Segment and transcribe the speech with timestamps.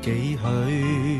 [0.00, 1.19] 几许？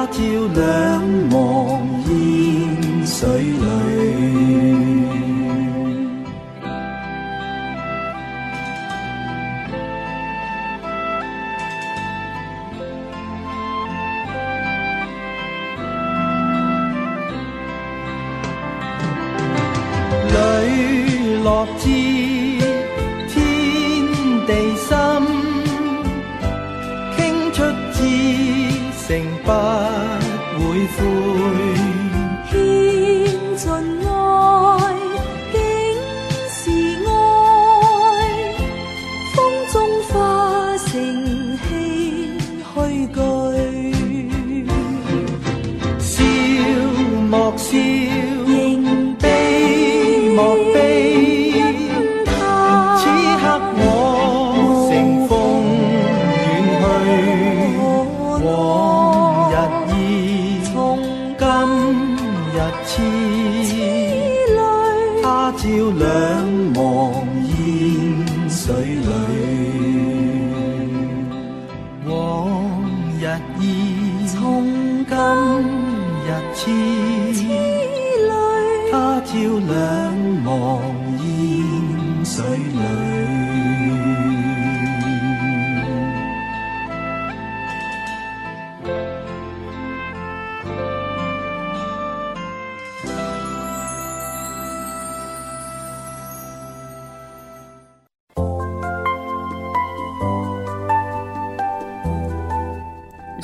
[0.00, 3.69] 他跳两茫烟水里。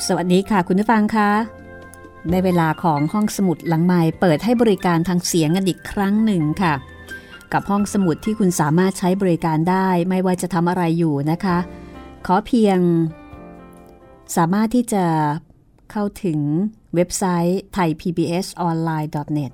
[0.04, 1.30] สวัสดีค่ะคุณผู้ฟังคะ
[2.30, 6.74] ได้เวลาของห้องสมุดหลังใหม่เปิดให้บริการทางเสียงกันอีกครั้งหนึ่งค่ะ
[7.52, 11.58] กับห้องสมุดที่คุณสามารถใช้บริการได้ไม่ว่าจะทำอะไรอยู่นะคะ
[12.26, 12.78] ขอเพียง
[14.36, 15.04] สามารถที่จะ
[15.90, 16.38] เข้าถึง
[16.94, 19.52] เว็บไซต์ thaipbsonline.net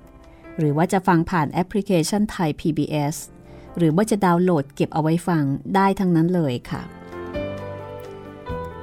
[0.57, 3.15] หรือว่าจะฟังผ่านแอปพลิเคชันไทย PBS
[3.77, 5.43] หรือว่าจะดาวน์โหลดเก็บเอาไว้ฟัง
[5.75, 6.81] ได้ทั้งนั้นเลยค่ะ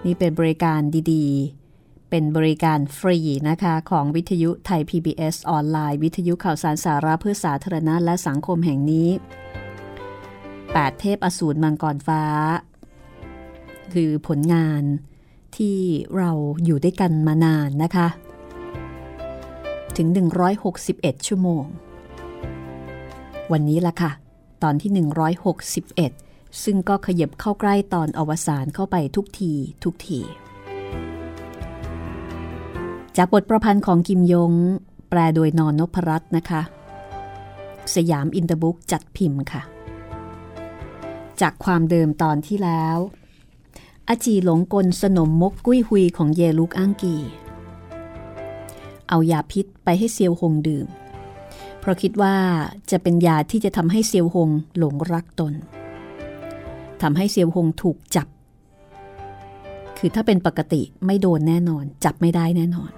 [0.05, 0.81] นี่เป็นบริการ
[1.13, 3.19] ดีๆ เป็นบริการฟรี
[3.49, 9.09] นะคะ ของวิทยุไทย PBS ออนไลน์ วิทยุข่าวสารสาระเพื่อสาธารณะและสังคมแห่งนี้
[10.25, 12.23] 8 เทพอสูรมังกรฟ้า
[13.93, 14.83] คือผลงาน
[15.57, 15.79] ที่
[16.17, 16.31] เรา
[16.65, 18.09] อยู่ด้วยกันมานานนะคะ
[19.97, 20.09] ถึง
[20.69, 21.65] 161 ชั่วโมง
[23.53, 24.11] วันนี้ละค่ะ
[24.63, 24.91] ตอนที่
[25.87, 26.30] 161
[26.65, 29.53] ซึ่งก็ขยับเข้าใกล้ตอนอวสานเข้าไปทุกที
[29.85, 30.21] ทุกที
[33.17, 34.53] จากบทประพันธ์ของกิมยง
[35.09, 36.63] แปลโดยนอนนพรัตน์นะคะ
[37.95, 39.63] สยามอินเตอร์บุ๊กจัดพิมพ์ค่ะ
[41.41, 42.99] จากความเดิมตอนที่แล้ว
[44.09, 47.17] อาจื่อหลงกลสนมมกกุ้ยหุยของเยลุกอังกี
[49.09, 50.87] เอายาพิษไปให้เซียวหงดื่ม
[51.79, 52.37] เพราะคิดว่า
[52.91, 55.53] จะเป็นยาที่จะทำให้เซียวหงหลงรักตน
[57.03, 58.29] ทำให้เซียวหงถูกจับ
[59.99, 62.91] คือถ้าเป็นปกติไม่โดนแน่นอน จับไม่ได้แน่นอน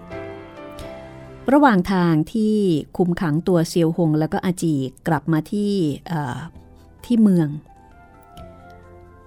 [1.53, 2.55] ระหว่างทางที่
[2.97, 4.75] คุมขังตัวเซียวหงแล้วก็อาจี
[5.09, 5.73] กลับมาที่
[7.05, 7.49] ที่เมือง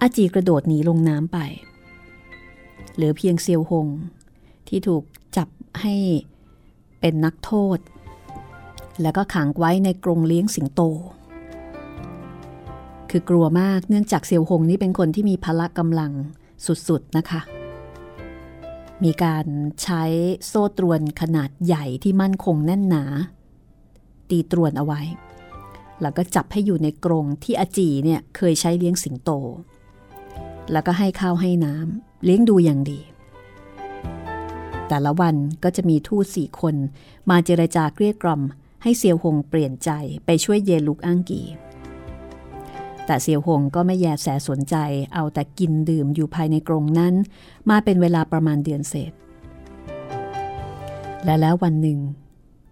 [0.02, 1.38] อาจีกระโดดหนีลงน้ำไป
[2.96, 3.88] เหลือเพียงเซียวหง
[4.68, 5.04] ที่ถูก
[5.38, 5.50] จับ
[5.82, 5.96] ให้
[7.00, 7.78] เป็นนักโทษ
[9.02, 10.82] แล้วก็ขังไว้ในกรงเลี้ยงสิงโต
[13.18, 16.12] คือกลัวมากเนื่องจากเซียวหงนี้เป็นคนที่มีพละกำลัง
[16.66, 17.42] สุดๆนะคะ
[19.04, 19.46] มีการ
[19.84, 20.04] ใช้
[20.48, 23.04] โซ่ตรวนขนาดใหญ่ที่มั่นคงแน่นหนา
[24.30, 25.02] ตีตรวนเอาไว้
[26.02, 29.32] แล้วก็จับให้อยู่ในกรงที่อาจีเนี่ยเคยใช้เลี้ยงสิงโต
[30.72, 33.00] แล้วก็ให้ข้าวให้น้ำเลี้ยงดูอย่างดี
[34.88, 36.76] แต่ละวันก็จะมีทูตสี่คน
[37.30, 38.42] มาเจรจาเกลี้ยกล่อม
[38.84, 39.90] ให้เซียวหงเปลี่ยนใจ
[40.26, 41.44] ไปช่วยเยลุกอังกี
[43.06, 44.76] แต่เสี่ยวหงก็ไม่แยแสสนใจ
[45.14, 47.14] เอาแต่กินดื่มอยู่ภายในกรงนั้น
[47.70, 49.12] มาเป็นเวลาประมาณเดือนเศษ
[51.26, 52.00] และแล้ววันหนึ่ง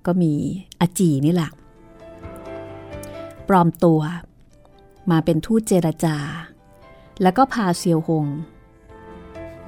[0.06, 0.34] ก็มี
[0.80, 1.52] อาจีนี่แหละ
[3.48, 4.02] ปลอมตัว
[5.12, 6.18] มาเป็นทูตเจรจา
[7.22, 8.26] แล้วก็พาเซียวหง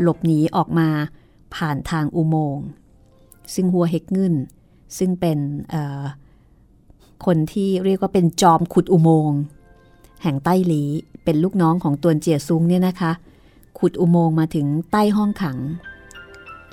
[0.02, 0.90] หลบหนีออกมา
[1.56, 2.66] ผ่านทางอุโมงค์
[3.54, 4.36] ซึ่งหัวเฮกเงิน
[4.98, 5.40] ซึ่งเป็น
[7.26, 9.40] คนที่เรียกว่าเป็นจอมขุดอุโมงค์
[10.26, 10.84] แห่งใต้หลี
[11.24, 13.12] เป็นลูกน้องของตวนเจียซุงเนี่ยนะคะ
[13.80, 15.58] ขุดอุโมงค์มาถึงใต้ห้องขัง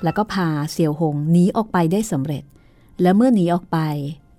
[0.03, 2.43] แล้วก็พาเสี่ยวหงหนีออกไปได้สำเร็จ
[3.01, 3.77] และเมื่อหนีออกไป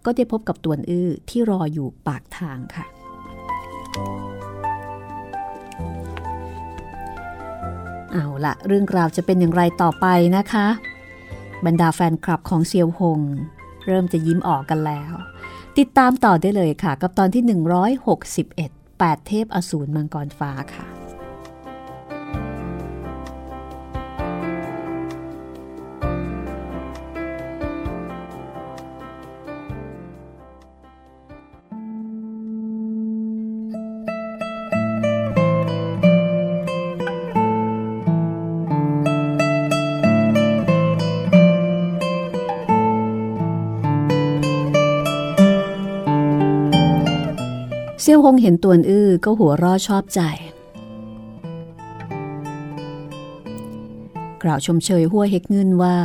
[0.05, 2.85] ก็ได้พบกับตวนอื้อที่รออยู่ปากทางค่ะ
[8.13, 10.07] เอาละเรื่องราวจะเป็นอย่างไรต่อไป
[10.37, 10.67] นะคะ
[11.67, 13.21] บรรดาแฟนคลับของเซียวหง
[13.87, 15.13] เริ่มจะยิ้มออกกันแล้ว
[15.79, 21.04] ติดตามต่อได้เลยค่ะ กับตอนที่ 161 8 เทพอสูรมังกรฟ้าค่ะ
[48.07, 50.21] เซี่ยวฮงเห็นตวนอื้อก็หัวรอชอบใจ
[54.43, 55.97] กล่าวชมเชยหัวเฮกเงินว่า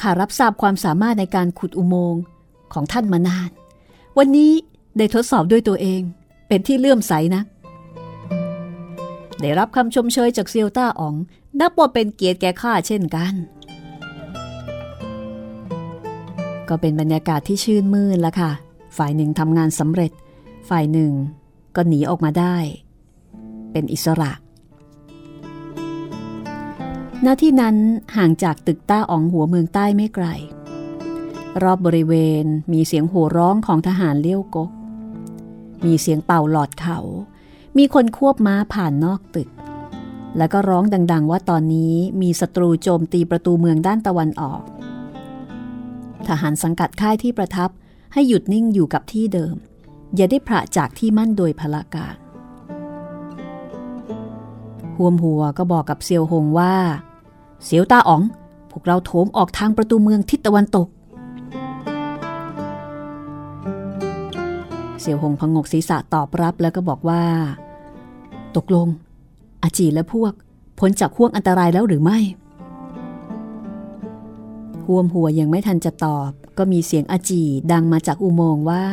[0.00, 2.22] ข้ารับทราบความสามารถในการขุดอุโมงค์
[2.72, 3.50] ของท่านมานาน
[4.18, 4.52] วันนี้
[4.96, 6.00] ได้ทดสอบด้วยตัวเอง
[6.48, 7.42] เป็นที่เลื่อมใสนะ
[9.40, 11.14] ได้รับคำชมเชยจากเซียวต้าอ๋อง
[11.60, 13.34] นับว่าเป็นเกียรติแก่ข้าเช่นกัน
[16.68, 18.50] ก็เป็นบรรยากาศที่ชื่นมื่นละค่ะ
[18.96, 20.12] ฝ่ายหนึ่งทำงานสำเร็จ
[20.70, 21.12] ฝ่ายหนึ่ง
[21.76, 22.56] ก็หนีออกมาได้
[23.72, 24.32] เป็นอิสระ
[27.22, 27.76] หน้าที่นั้น
[28.16, 30.26] ห่างจากตึกต้าอ๋องหัวเมืองใต้ไม่ไกล
[31.62, 34.70] รอบบริเวณมีเสียงโห่ร้องของทหารเลี้ยวกก
[35.84, 36.98] มีเสียงเป่าหลอดเขา
[37.78, 39.48] มีคนควบม้าผ่านนอกตึก
[40.36, 44.62] แล้วก็ร้องดัง ๆ ว่าตอนนี้มีศัตรูโจมตีประตูเมืองด้านตะวันออก
[46.28, 47.70] ทหารสังกัดค่ายที่ประทับ
[48.12, 49.56] ให้หยุดนิ่งอยู่กับที่เดิม
[50.16, 52.16] อย่าได้พระจากที่มั่นโดยพละการ
[54.96, 56.74] หวมหัวก็บอกกับเซียวหงว่า
[57.64, 58.22] เสียวตาอ๋อง
[58.70, 60.88] พวกเราโถมออกทางประตูเมืองทิศตะวันตก
[65.00, 67.22] เซียวหงพงกศีรษะตอบรับแล้วก็บอกว่า
[68.56, 68.88] ตกลง
[69.62, 70.32] อาจีและพวก
[70.78, 72.18] พ้นจากห่วงอันตรายแล้วหรือไม่
[74.86, 78.84] หวมหัวยังไม่ทันจะตอบ ก็มีเสียงอาจีดังมาจากอุโมงค์ว่า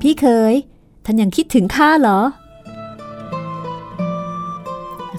[0.00, 0.54] พี่เคย
[1.04, 2.20] ท่านยังคิดถึงข้าเหรอ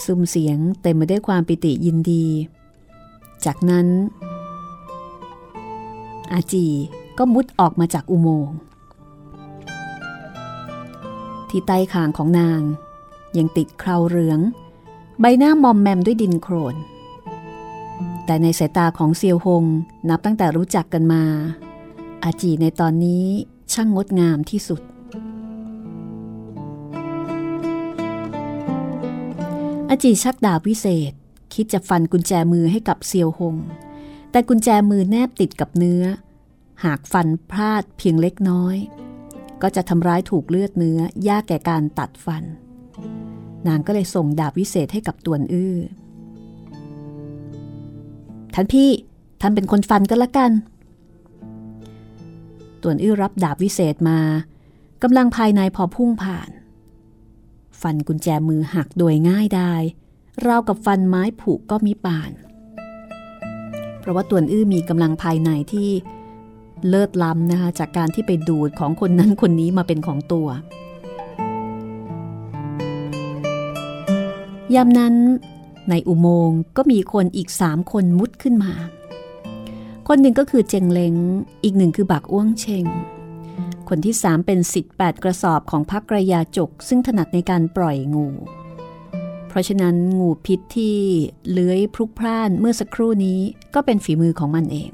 [0.06, 2.26] ซุ้มเสียงเต็มไปด้วยความปิติยินดี
[3.46, 3.88] จากนั้น
[6.32, 6.66] อาจี
[7.18, 8.56] ก็มุดออกมาจากอุโมงค์
[11.50, 12.62] ที่ใต้คางของนาง
[13.38, 14.40] ยังติดคราวเหลือง
[15.20, 16.76] ใบหน้ามอมแมมด้วยดินโครน
[18.26, 19.64] แต่ในสายตาของเซียวหง
[20.10, 21.24] นับตั้งแต่รู้จักกันมา
[22.24, 23.26] อาจีในตอนนี้
[23.74, 24.82] ช่างงดงามที่สุด
[29.90, 31.14] อาจีชักดาบวิเศษ
[31.54, 33.56] คิดจะฟันกุญแจมือให้กับเซียวหง
[34.32, 36.04] แต่กุญแจมือแนบติดกับเนื้อ
[36.84, 38.76] หากฟันพลาดเพียงเล็กน้อย
[39.62, 42.44] ก็จะทำร้ายถูกเลือดเนื้อยากแก่การตัดฟัน
[43.68, 45.76] นางก็เลยส่งดาบวิเศษให้กับตวนอื้อ
[48.54, 48.90] ท่านพี่
[49.42, 50.52] ท่านเป็นคนฟันก็แล้วกัน
[52.84, 54.20] ตวนอื้อรับดาบวิเศษมา
[55.04, 56.50] กำลังภายในพอพุ่งผ่าน
[57.82, 59.74] ฟันกุญแจมือหักโดยง่ายได้
[60.46, 62.32] ราวกับฟันไม้ผุก็มีป่าน
[64.00, 65.90] เพราะว่าตวนอื้อมีกำลังภายในที่
[66.88, 70.48] เลิศล้ำนะคะจากการที่ไปดูดของคนนั้นคนนี้มาเป็นของตัว
[74.76, 75.16] ยามนั้น
[75.90, 78.74] ในอุโมงค์ก็มีคนอีกสามคนมุดขึ้นมา
[80.08, 81.16] คนหนึ่งก็คือเจงเล้ง
[81.64, 82.86] อีกหนึ่งคือบักอ้วงเชง
[83.90, 88.28] คนที่สามเป็นสิทธิ์แปดกระสอบของพักกระยาจก ซึ่งถนัดในการปล่อยงู
[89.48, 90.98] เพราะฉะนั้นงูพิษที่
[91.52, 93.40] เลื้อยพลุกพล่านเมื่อสักครู่นี้
[93.76, 94.92] ก็เป็นฝีมือของมันเอง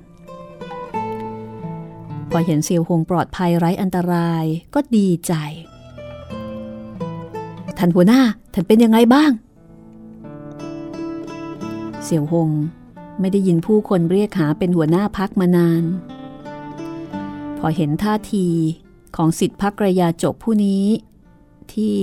[2.31, 5.33] พอเห็นเซียวหงปลอดภัยไร้อันตรายก็ดีใจ
[7.77, 8.21] ท่านหัวหน้า
[8.53, 9.31] ท่านเป็นยังไงบ้าง
[12.03, 12.49] เสี่ยวหง
[13.19, 15.83] ไม่ได้ยินผู้คนเรียกหาเป็นหัวหน้าพักมานาน
[17.57, 18.47] พอเห็นท่าที
[19.15, 20.85] ของสิทธิพักระยาจกผู้นี้
[21.73, 21.97] ที่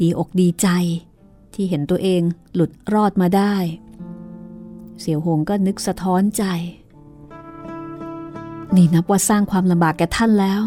[0.00, 0.68] ดีอกดีใจ
[1.54, 2.22] ที่เห็นตัวเอง
[2.54, 3.54] หลุดรอดมาได้
[5.00, 6.44] เสี่ยวหงก็นึกสะท้อนใจ
[8.76, 10.62] นี่นับว่าสร้างความลำบากแก่ท่านแล้ว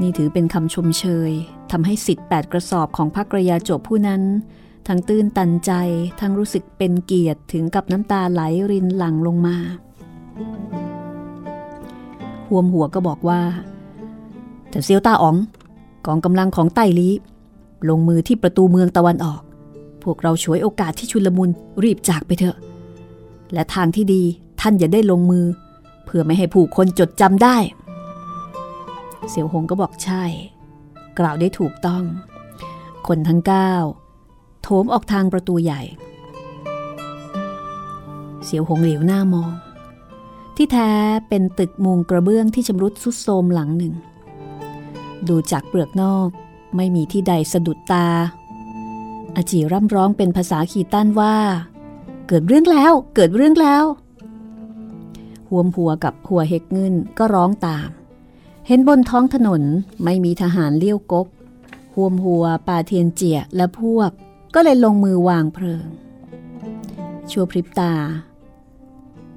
[0.00, 1.32] นี่ถือเป็นคำชมเชย
[1.70, 4.22] ทำให้สิทธิ์แปดกระสอบของพักระยาจบผู้นั้น
[4.88, 5.72] ทั้งตื้นตันใจ
[6.20, 9.56] ทั้งรู้สึกเป็นเกียรติถึงกับน้ำตาไหลรินหลั่งลงมา
[12.48, 13.40] หัวมหัวก็บอกว่า
[14.70, 15.36] แต่เซียวตาอ๋อง
[16.06, 17.08] กองกำลังของไต้ลี
[17.88, 19.42] ลงมือที่ประตูเมืองตะวันออก
[20.02, 21.50] พวกเราฉวยโอกาสที่ชุลมุน
[21.82, 22.56] รีบจากไปเถอะ
[23.52, 24.22] และทางที่ดี
[24.60, 25.44] ท่านอย่าได้ลงมือ
[26.04, 27.56] เพื่อไม่ให้ผู้คนจดจำได้
[29.28, 30.24] เสี่ยวหงก็บอกใช่
[31.18, 32.02] กล่าวได้ถูกต้อง
[33.06, 33.72] คนทั้งเก้า
[34.62, 35.82] โถมออกทางประตูใหญ่
[38.44, 39.52] เสียวหงเหลียวหน้ามอง
[40.56, 40.90] ที่แท้
[41.28, 43.94] เป็นตึกมุงกระเบื้องที่ชำรุดสุดโทรมหลังหนึ่ง
[45.28, 46.28] ดูจากเปลือกนอก
[46.76, 48.06] ไม่มีที่ใดสะดุดตา
[49.36, 51.36] อาจีร่ำร้องเป็นภาษาขีต้านว่า
[52.26, 53.84] เกิดเรื่องแล้วเกิดเรื่องแล้ว
[55.48, 57.88] หัวมหัวกับหัวเฮกเงินก็ร้องตาม
[58.66, 59.62] เห็นบนท้องถนน
[60.04, 61.26] ไม่มีทหารเลี้ยวกก
[61.94, 64.10] หัวมหัวปาเทียนเจียและพวก
[64.54, 65.86] ก็เลยลงมือวางเพลิง
[67.30, 67.94] ชั่วพริบตา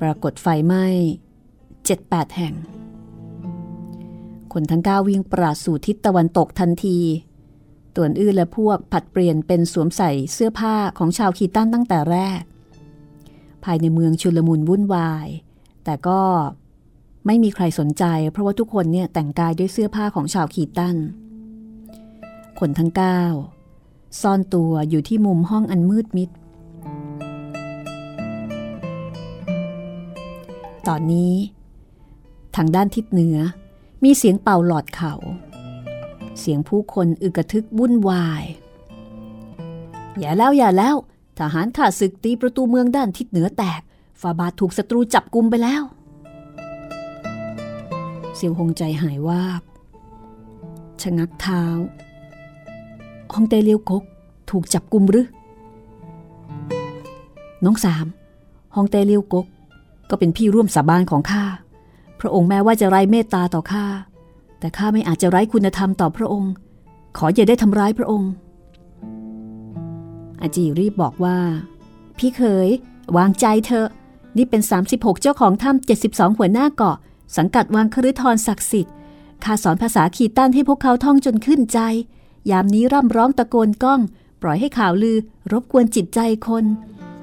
[0.02, 0.86] ปรากฏไฟไหม้
[1.86, 2.56] เจ็ดแปดแห่ง
[4.54, 7.00] คนทั้งเก้าวิ่งปราดสู่ทิศตะวันตกทันที
[7.96, 12.42] ต่วนอื้อและพวกผัดเปลี่ยนเป็นสวมใส่เสื้อผ้าของชาวคีตันตั้งแต่แรก
[13.64, 15.28] ภายในเมืองชุลมุนวุ่นวาย
[15.84, 16.22] แต่ก็
[17.26, 20.96] ไม่มีใครสนใจ เพราะว่าทุกคนเนี่ยแต่งกายด้วยเสื้อผ้าของชาวคีตัน
[22.60, 23.22] คนทั้งเก้า
[24.22, 26.30] ซ่อนตัวอยู่ที่มุมห้องอันมืดมิด
[30.88, 31.34] ตอนนี้
[32.56, 33.38] ทางด้านทิศเหนือ
[34.04, 35.14] มีเสียงเป่าหลอดเขา
[36.40, 38.44] เสียงผู้คนอึกระทึกวุ่นวาย
[40.20, 40.96] อย่าแล้วอย่าแล้ว
[41.40, 43.82] ทหารข้าศึกตีประตูเมืองด้านทิศเหนือแตก
[44.22, 45.84] ฟาบาทถูกศัตรูจับกุมไปแล้ว
[48.36, 49.62] เสียวหงใจหายวาบ
[51.02, 51.64] ชะงักเท้า
[53.34, 54.04] ฮองเตเลียวกก
[54.50, 55.28] ถูกจับกุมหรือ
[57.66, 58.06] น้องสาม
[58.76, 59.46] ฮองเตเลียวกก
[60.10, 61.44] ก็เป็นพี่ร่วมสาบานของข้า
[62.20, 63.86] พระองค์แม้ว่าจะไร้เมตตาต่อข้า
[64.60, 66.54] แต่ข้าไม่อาจจะไร้คุณธรรมต่อพระองค์
[67.18, 68.32] ขออย่าได้ทำร้ายพระองค์
[70.42, 71.38] อาจีรีบบอกว่า
[72.18, 72.68] พี่เคย
[73.18, 73.88] วางใจเถอะ
[74.38, 76.98] นี่เป็น 36 เจ้าของถ้ำ72 หัวหน้าเกาะ
[77.38, 78.94] สังกัดวังคฤทรศักดิ์สิทธิ์
[79.44, 81.80] ข้าสอนภาษาขีตันให้พวกเขาท่องจนขึ้นใจ
[82.52, 84.00] ยามนี้ร่ำร้องตะโกนก้อง
[84.42, 85.18] ปล่อยให้ข่าวลือ
[85.52, 86.66] รบกวนจิตใจคน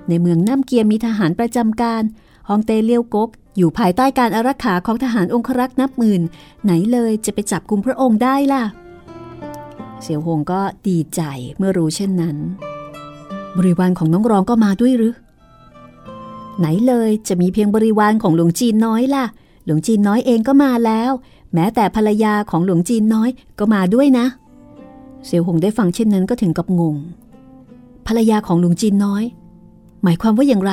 [0.08, 2.02] ในเมืองน้ำเกียมมีทหารประจำการ
[2.48, 6.22] ฮองเตเลียวกก อยู่ภายใต้การอารักขาของทหารองครักษ์นับหมื่น
[6.64, 8.62] ไหนเลยจะไปจับกุมพระองค์ได้ล่ะ
[10.02, 11.20] เสี่ยวหงก็ดีใจ
[11.58, 12.36] เมื่อรู้เช่นนั้น
[13.56, 15.14] บริวารของน้องรองก็มาด้วยหรือ
[16.58, 19.24] ไหนเลยจะมีเพียงบริวารของหลวงจีนน้อยล่ะ
[19.64, 21.10] หลวงจีนน้อยเองก็มาแล้ว
[21.54, 24.26] แม้แต่ภรรยาของหลวงจีนน้อยก็มาด้วยนะ
[25.26, 26.96] เสี่ยวหงได้ฟังเช่นนั้นก็ถึงกับงง
[28.06, 29.24] ภรรยาของหลวงจีนน้อย
[30.02, 30.72] หมายความว่าอย่างไร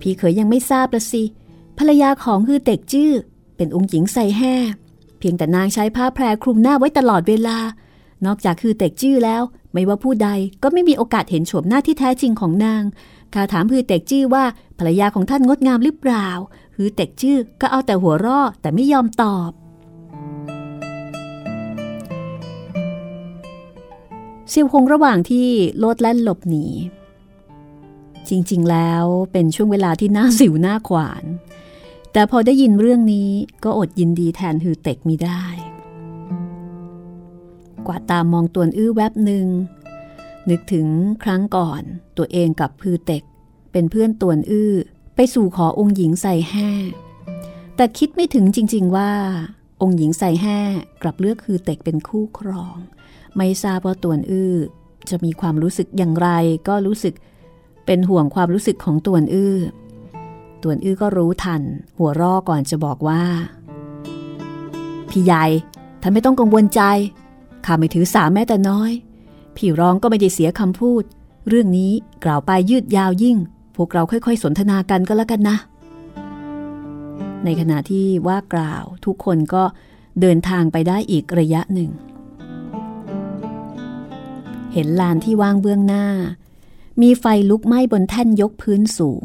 [0.00, 1.22] พี่เขยยังไม่ทราบละสิ
[1.78, 3.12] ภรรยาของคือเต็กจื้อ
[3.56, 4.54] เป็นองค์หญิงใส่แห่
[5.18, 7.58] เพียงแต่นางใช้ผ้าแพรคลุมหน้าไว้ตลอดเวลา
[8.26, 9.42] นอกจากคือเต็กจื้อแล้ว
[9.72, 10.28] ไม่ว่าผู้ใด
[10.62, 12.82] ก็ไม่มีโอกาสเห็นโฉมหน้าที่แท้จริงของนาง
[13.34, 14.44] ข้าถามฮือเต็กจื้อว่า
[14.78, 16.28] ภรรยาของท่านงดงามหรือเปล่า
[16.76, 19.50] ฮือเต็กจื้อก็เอาแต่หัวราะแต่ไม่ยอมตอบ
[24.50, 25.48] เซียวคงระหว่างที่
[25.78, 26.66] โลดแล่นหลบหนี
[28.28, 31.24] จริงๆแล้วเป็นช่วงเวลาที่น่าสิวหน้าขวาน
[32.12, 33.30] แต่พอได้ยินเรื่องนี้
[33.64, 35.44] ก็อดยินดีแทนฮือเต็กมีได้
[37.86, 39.46] กว่าตามองตวนอื้อแวบหนึ่ง
[40.50, 40.86] นึกถึง
[41.22, 41.82] ครั้งก่อน
[42.16, 43.22] ตัวเองกับพือเต็ก
[43.72, 44.72] เป็นเพื่อนตวนอื้อ
[45.14, 46.70] ไปสู่ขอองค์หญิงใส่แห่
[47.76, 49.10] แต่คิดไม่ถึงจริง ๆว่า
[49.82, 50.58] องค์หญิงใส่แห่
[51.02, 52.76] กลับเลือกคือเต็กเป็นคู่ครอง
[53.36, 54.54] ไม่ทราบว่าตวนอื้อ
[55.10, 56.28] จะมีความรู้สึกอย่างไร
[56.68, 57.14] ก็รู้สึก
[57.86, 59.56] เป็นห่วงความรู้สึกของตวนอื้อ
[60.62, 61.62] ตวนอื้อก็รู้ทัน
[61.98, 63.22] หัวรอก่อนจะบอกว่า
[65.10, 65.44] พี่ใหญ่
[66.02, 66.82] ท่านไม่ต้องกังวลใจ
[67.66, 68.92] ข้าไม่ถือสาแม้แต่น้อย
[69.56, 71.02] พี่ร้องก็ไม่ได้เสียคำพูด
[71.48, 71.92] เรื่องนี้
[72.24, 73.36] กล่าวไปยืดยาวยิ่ง
[73.76, 75.56] พวกเราค่อย ๆ สนทนากันก็แล้วกันนะ
[77.44, 79.62] ในขณะที่ว่ากล่าวทุกคนก็
[80.20, 81.90] เดินทางไปได้อีกระยะหนึ่ง
[84.78, 86.06] เห็นลานที่ว่างเบื้องหน้า
[87.02, 89.24] มีไฟลุกไหม้บนแท่นยกพื้นสูง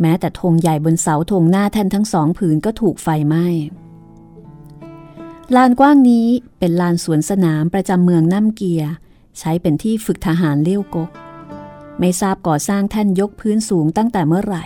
[0.00, 3.46] แม้แต่ธงใหญ่บนเสาธงหน้าแท่นทั้งสองผืนก็ถูกไฟไหม้
[5.56, 6.26] ลานกว้างนี้
[6.58, 8.82] เป็นลานสวนสนามประจำเมืองน้ำเกีย
[9.38, 11.10] ใช้เป็นที่ฝึกทหารเลี้ยวกก
[11.98, 14.64] ไม่ทราบก่อสร้างแท่นยกพื้นสูงตั้งแต่เมื่อไหร่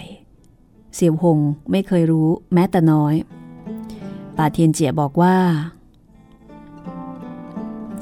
[0.94, 1.38] เสี่ยวหง
[1.70, 3.14] ไม่เคยรู้แม้แต่น้อย
[4.36, 5.36] ป่าเทียนเจียบอกว่า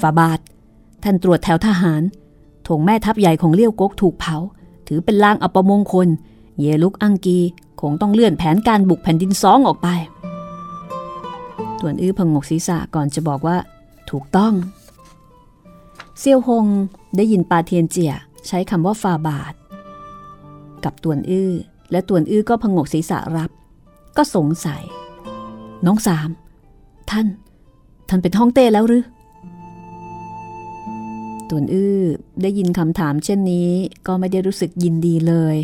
[0.02, 0.40] ฝาบาท
[1.04, 2.02] ท่านตรวจแถวทหาร
[2.68, 4.36] ถงแม่ทัพใหญ่ของเลี้ยวกกถูกเผา
[4.88, 6.08] ถือเป็นลางอัปมงคล
[6.58, 7.38] เยลุกอังกี
[7.80, 9.88] คงต้องเลื่อนแผนการบุกแผ่นดินซองออกไป
[11.80, 13.56] ต่วนอื้อพงกศีรษะก่อนจะบอกว่า
[14.10, 14.52] ถูกต้อง
[16.18, 16.66] เซียวหง
[17.16, 18.12] ได้ยินปาเทียนเจีย
[18.46, 19.54] ใช้คำว่าฟาบาท
[20.84, 21.52] กับต่วนอื้อ
[21.90, 23.50] และต่วนอื้อก็พงกศีรษะรับ
[24.16, 24.82] ก็สงสัย
[25.86, 26.28] น้องสาม
[27.10, 27.26] ท่าน
[28.08, 29.04] ท่านเป็นห้องเต้แล้วหรือ
[31.54, 32.02] ต่วนอื้อ
[32.42, 33.70] ได้ยินคำถามเช่นนี้
[34.06, 35.56] ก็ไม่ได้รู้สึกยินดีเลย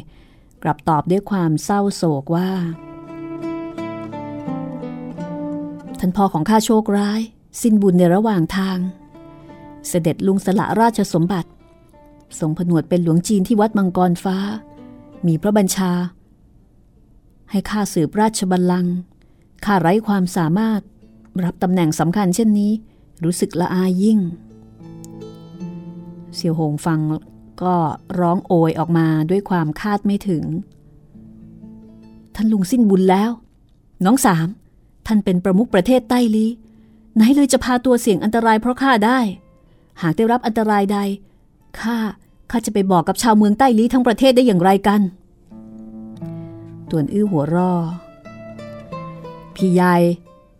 [0.62, 2.50] กลับตอบด้วยความเศร้าโศกว่า
[5.98, 7.20] ท่านพ่อของข้าโชคร้าย
[7.62, 8.78] สิ้นบุญในระหว่างทาง
[9.88, 11.50] เสด็จลุงสละราชสมบัติ
[12.38, 14.36] ทรงผนวดเป็นหลวงจีนที่วัดมังกรฟ้า
[15.26, 15.92] มีพระบัญชา
[17.50, 18.94] ให้ข้าสืบราชบัลลังก์
[19.64, 20.80] ข้าไร้ความสามารถ
[21.44, 22.72] รับตำแหน่งสำคัญเช่นนี้
[23.24, 24.18] รู้สึกละอายยิ่ง
[26.34, 27.00] เสี่ยวหงฟัง
[27.62, 27.74] ก็
[28.20, 30.44] ร้องโอยออกมาด้วยความคาดไม่ถึง
[32.34, 33.30] ท่านลุงสิ้นบุญแล้ว
[34.04, 34.46] น้องสาม
[35.06, 36.46] ท่านเป็นประมุขประเทศใต้ลี
[37.14, 39.18] ไหนเลยจะพาตัวเสี่ยงอันตรายเพราะข้าได้
[40.02, 40.98] หากได้รับอันตรายใด
[41.80, 41.96] ข้า
[42.50, 45.00] ข้าจะไปบอกกับชาวเมืองใต้ลีทั้งประเทศได้อย่างไรกัน
[46.90, 47.72] ตวนอื้อหัวรอ
[49.54, 50.02] พี่ยาย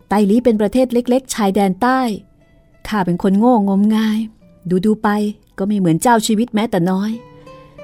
[0.09, 1.99] ใต้ลีเป็นประเทศเล็ก ๆ ชายแดนใต้
[2.87, 4.19] ข้าเป็นคนโง่งมงาย
[4.69, 5.09] ดูดูไป
[5.57, 7.11] ก็ไม่เหมือนเจ้าชีวิตแม้แต่น้อย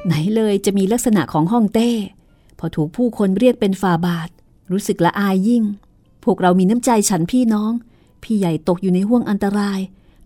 [0.05, 1.91] ไหนเลยจะมีลักษณะของห้องเต้
[2.59, 4.29] พอถูกผู้คนเรียกเป็นฟาบาท
[4.71, 5.63] รู้สึกละอายยิ่ง
[6.23, 7.71] พวกเรามีน้ำใจฉันพี่น้อง
[8.23, 9.79] พี่ใหญ่ตกอยู่ในห่วงอันตราย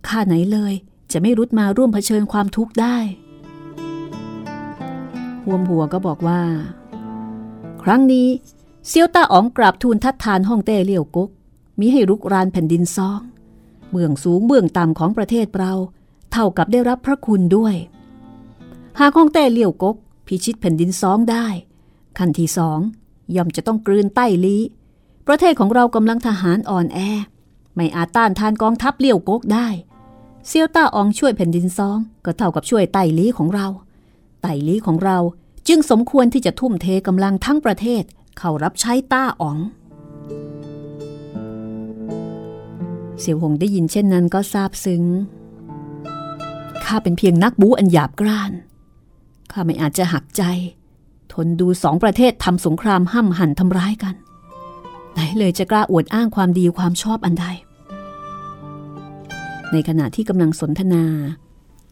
[0.08, 0.74] ข้าไหนเลย
[1.12, 2.98] จะไม่รุดมาร่วมเผชิญความทุกข์ได้
[5.46, 6.42] ห่วมหัวก็บอกว่า
[7.84, 8.28] ครั้งนี้
[8.88, 11.30] เซียวต้าอ๋องกราบทูลทัดทานห้องเต้เลี่ยวกก
[11.80, 13.22] มีให้รุกรานแผ่นดินซอง
[13.92, 15.74] เบื้องสูงเบื้องต่ำของประเทศเรา
[16.32, 17.76] เท่ากับได้รับพระคุณด้วย
[19.00, 19.96] หากองเต้เลี่ยวกก
[20.28, 21.46] พิชิตแผ่นดินซองได้
[22.18, 22.80] ขั้นที่สอง
[23.36, 24.58] ย่อมจะต้องกลืนใต้ลี
[25.28, 27.00] ประเทศของเรากำลังทหารอ่อนแอ
[27.76, 29.68] ไม่อาจต้านทานกองทัพเลี้ยวกกได้
[30.48, 33.68] เซียวต้าอองช่วยแผ่นดินซอง ก็เท่ากับช่วยไต่ลีของเรา
[34.42, 35.18] ไต่ลีของเรา
[35.68, 38.04] จึงสมควรที่จะทุ่มเทกำลังทั้งประเทศ
[38.38, 39.58] เข้ารับใช้ต้าออง
[43.20, 45.04] เสี่ยวหงได้ยินเช่นนั้นก็ซาบซึ้ง
[46.86, 48.52] ข้าเป็นเพียงนักบูอันหยาบกร้าน
[49.52, 50.44] ข้าไม่อาจจะหักใจ
[51.34, 54.16] ทนดูสองประเทศทำสงครามห้ำหั่นทำร้ายกัน
[55.14, 57.46] ไหนเลยจะกล้าอวดอ้างความดีความชอบอันใด
[59.72, 61.06] ในขณะที่กำลังสนทนา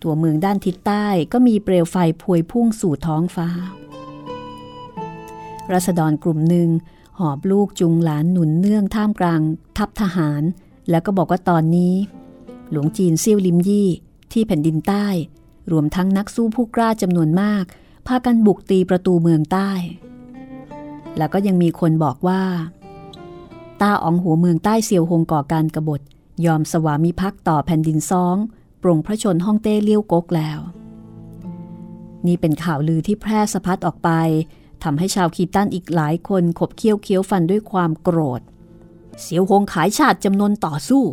[0.02, 3.50] ตัวเมืองด้านทิศใต้ก็มีเปลวไฟพวยพุ่งสู่ท้องฟ้า
[5.74, 6.70] รัษฎรกลุ่มหนึ่ง
[7.20, 9.42] หอบลูกจุงหลานหนุนเนื่องท่ามกลาง
[9.78, 10.44] ทัพทหาร
[10.90, 11.94] แล้วก็บอกว่าตอนนี้
[12.72, 13.90] หลวงจีนเซี่ยวลิมยี่
[14.34, 15.08] ที่แผ่นดินใต้
[15.72, 17.64] รวมทั้งนักสู้ผู้กล้าจำนวนมาก
[18.08, 19.72] พากันบุกตีประตูเมืองใต้
[21.18, 22.44] แล้วก็ยังมีคนบอกว่า
[23.82, 26.02] ต้าอองหัวเมืองใต้เซียวหงก่อการกรบฏ
[26.46, 28.38] ยอมสวามิภักดิ์ต่อแผ่นดินซอง
[28.82, 30.60] ปรงพระชนห้องเต้เลี้ยวกกแล้ว
[32.28, 34.10] นี่เป็นข่าวลือที่แพร่สะพัดออกไป
[34.84, 38.42] ทำให้ชาวคีตันอีกหลายคนขบเคี้ยวเคี้ยวฟันด้วยความโกรธ
[39.22, 41.04] เสียวหงขายชาติจำนวนต่อสู้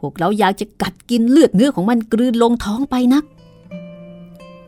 [0.00, 3.24] พวกเราอยากจะกัดกินเลือดเนื้อของมันกลืนลงท้องไปนัก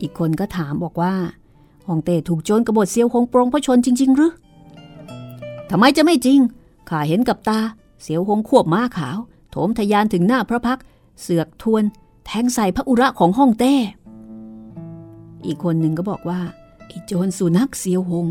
[0.00, 1.14] อีกคนก็ถามบอกว่า
[1.86, 4.32] ฮองเต้ถูกโจรกบฏเซียวหงปรงพระชนจริง ๆ หรือ
[5.70, 6.40] ทำไมจะไม่จริง
[6.88, 7.60] ข้าเห็นกับตา
[8.02, 9.18] เสียวหงควบม้าขาว
[9.50, 10.80] โถมทยานถึงหน้าพระพัก
[11.20, 11.84] เสือกทวน
[12.26, 13.74] แทงใส่พระอุระของห้องเต้
[15.44, 16.40] อีกคนหนึ่งก็บอกว่า
[16.86, 18.26] ไอ้โจรสุนัขเสียวหง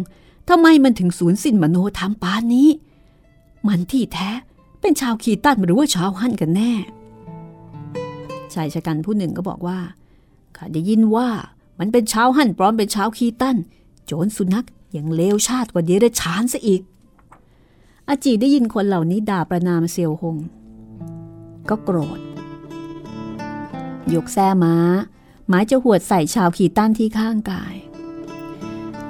[0.49, 2.69] ทำไมมันถึงสูญสิ้นมโนธรรมปานนี้
[3.67, 4.29] มันที่แท้
[4.81, 6.71] เป็นชาวขีตันหรือว่าชาวฮั่นกันแน่
[8.53, 9.79] ชายชะกันผู้หนึ่งก็บอกว่า
[10.57, 11.29] ข้าได้ยินว่า
[11.79, 13.57] มันเป็นชาวฮั่นปลอมเป็นชาวขีตัน
[14.05, 16.81] โจรสุนัขยังเลวชาติกว่าเดรัจฉานซะอีก
[18.07, 20.37] อาจีได้ยินคนเหล่านี้ด่าประนามเซียวหง
[21.69, 22.19] ก็โกรธ
[24.13, 24.75] ยกแซ่ม้า
[25.47, 27.75] หมายจะหวดใส่ชาวขีตันที่ข้างกาย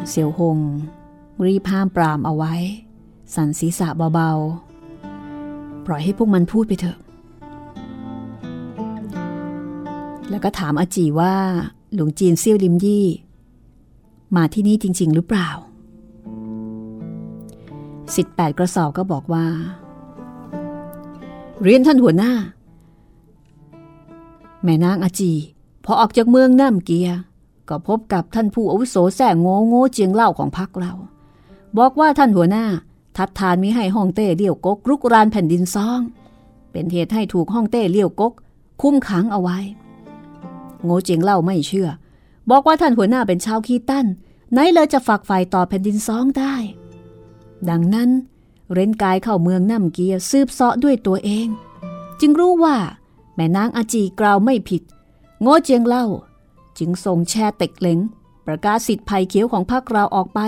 [0.10, 0.60] เซียวหง
[1.46, 2.54] รีบห้ามปรามเอาไว้
[3.36, 4.71] สันศีรษะเบาๆ
[5.86, 6.98] ปล่อยให้พวกมันพูดไปเถอะ
[10.30, 11.34] แล้วก็ถามอาจีว่า
[11.94, 13.08] หลวงจีนเซี่ยวลิมยี่
[14.36, 15.50] มาที่นี่จริง ๆ หรือเปล่า
[18.16, 19.46] สิทธิ์แปดกระสอบก็บอกว่า
[21.64, 22.34] เรียนท่านหัวหน้า
[24.64, 25.32] แม่นางอาจี
[25.86, 27.10] พอออกจากเมืองน้ำเกีย
[27.70, 30.94] ก็พบกับท่านผู้อาวุโสแส่งโง่โง่เจียงเล่าของพักเรา
[31.78, 32.66] บอกว่าท่านหัวหน้า
[33.18, 36.02] ทัดทานมิให้ห้องเต้เลี้ยวกกรุกรานแผ่นดินซอง
[36.72, 38.34] เป็นเหตุให้ถูกห้องเต้เลี้ยวกก
[38.82, 39.58] คุ้มขังเอาไว้
[40.84, 41.90] โง่เจียงเล่าไม่เชื่อ
[42.50, 44.06] บอกว่าท่านหัวหน้าเป็นชาวคีตั้น
[44.52, 46.56] ไหนเลยจะฝักใฝ่ต่อแผ่นดินซองได้
[47.70, 48.10] ดังนั้น
[48.74, 51.48] เร้นกายเข้าเมืองน้ำเกียสืบเสาะด้วยตัวเอง
[52.20, 52.78] จึงรู้ว่า
[53.36, 54.82] แม่นางอาจีกล่าวไม่ผิด
[55.42, 56.06] โง่เจียงเล่า
[56.78, 58.00] จึงส่งแช่เต็กเหลง
[58.46, 60.40] ประกาศสิทธิ์ภัยเขียวของพรรคเราออกไป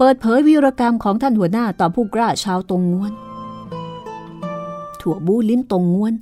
[0.00, 3.12] เปิดเผยวีรกรรมของท่านหัวหน้าต่อผู้กล้าชาวตรงงวน
[5.00, 6.14] ถั่วบูลิ้นตรงงวน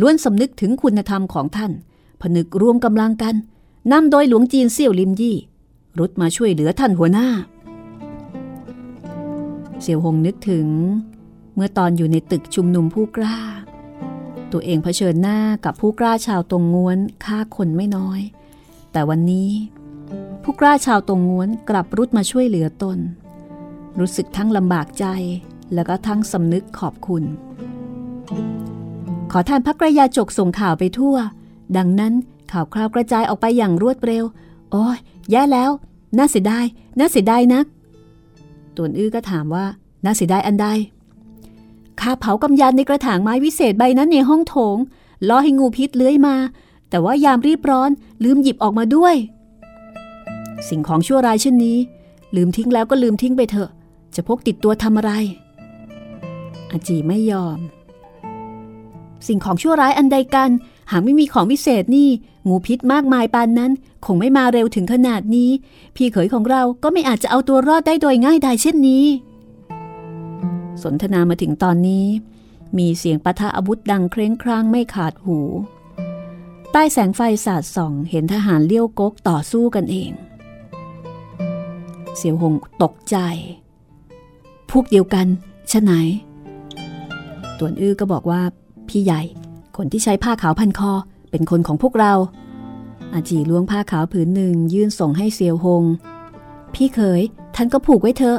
[0.00, 1.72] ล้วนสำนึกถึงคุณธรรมของท่าน
[2.20, 3.34] ผนึกรวมกำลังกัน
[3.92, 5.36] นำโดยหลวงจีนเซี่ยวลิมยี่
[5.98, 7.28] รุดมาช่วยเหลือท่านหัวหน้า
[9.80, 10.66] เสี่ยวหงนึกถึง
[11.54, 13.38] เมื่อตอนอยู่ในตึกชุมนุมผู้กล้า
[14.52, 18.20] ตัวเองเผชิญหน้ากับผู้กล้าชาวตรงงวนฆ่าคนไม่น้อย
[18.92, 19.50] แต่วันนี้
[20.42, 22.98] ผู้กล้าชาวตรงงวนกลับรุดมาช่วยเหลือตน
[23.98, 25.06] รู้สึกทั้งลำบากใจ
[25.74, 27.22] แล้วก็ทั้งสำนึกขอบคุณ
[29.32, 31.16] ขอท่านพักระยาจกส่งข่าวไปทั่ว
[31.76, 32.12] ดังนั้น
[32.52, 34.24] ข่าวคราวกระจายออกไปอย่างรวดเร็ว
[34.72, 34.98] โอ้ย
[35.30, 35.70] แย่แล้ว
[36.18, 36.64] น่าเสียดาย
[36.98, 37.66] น่าเสียดายนัก
[38.76, 39.66] ตวนอื้อก็ถามว่า
[40.04, 40.66] น่าเสียดายอันใด
[42.00, 44.76] ข้าเผากำยานในกระถางไม้วิเศษใบนั้นในห้องโถง
[45.28, 46.36] ล้อให้งูพิษเลื้อยมา
[46.90, 47.90] แต่ว่ายามรีบร้อน
[48.24, 49.14] ลืมหยิบออกมาด้วย
[50.68, 51.78] สิ่งของชั่วร้ายเช่นนี้
[52.36, 53.70] ลืมทิ้งแล้วก็ลืมทิ้งไปเถอะ
[54.14, 55.12] จะพกติดตัวทำอะไร
[56.70, 57.58] อาจีไม่ยอม
[59.26, 60.50] สิ่งของชั่วร้ายอันใดกัน
[60.90, 62.08] หากไม่มีของวิเศษนี่
[62.48, 63.72] งูพิษมากมายปานนั้น
[64.06, 65.50] คงไม่มาเร็วถึงขนาดนี้
[65.96, 69.04] พี่เขยของเราก็ไม่อาจจะเอาตัวรอดได้โดยง่ายดายเช่นนี้
[70.82, 72.06] สนทนามาถึงตอนนี้
[72.78, 75.38] มีเสียงปะทะอาวุธดังเคร่งครางไม่ขาดหู
[76.72, 80.10] ใต้แสงไฟสาดส่องเห็นทหารเลี้ยวกกต่อสู้กันเอง
[82.16, 83.16] เสียวหงตกใจ
[84.72, 85.26] พวกเดียวกัน
[85.70, 85.92] ชะไหน
[87.58, 88.42] ตวนอื้อก็บอกว่า
[88.88, 89.22] พี่ใหญ่
[89.76, 90.92] คนที่ใช้ผ้าขาวพันคอ
[91.30, 92.14] เป็นคนของพวกเรา
[93.12, 95.84] อาจีล้วงผ้าขาวผืนหนึ่งยื่นส่งให้เซียวหง
[96.74, 97.20] พี่เคย
[97.54, 98.38] ท่านก็ผูกไว้เถอะ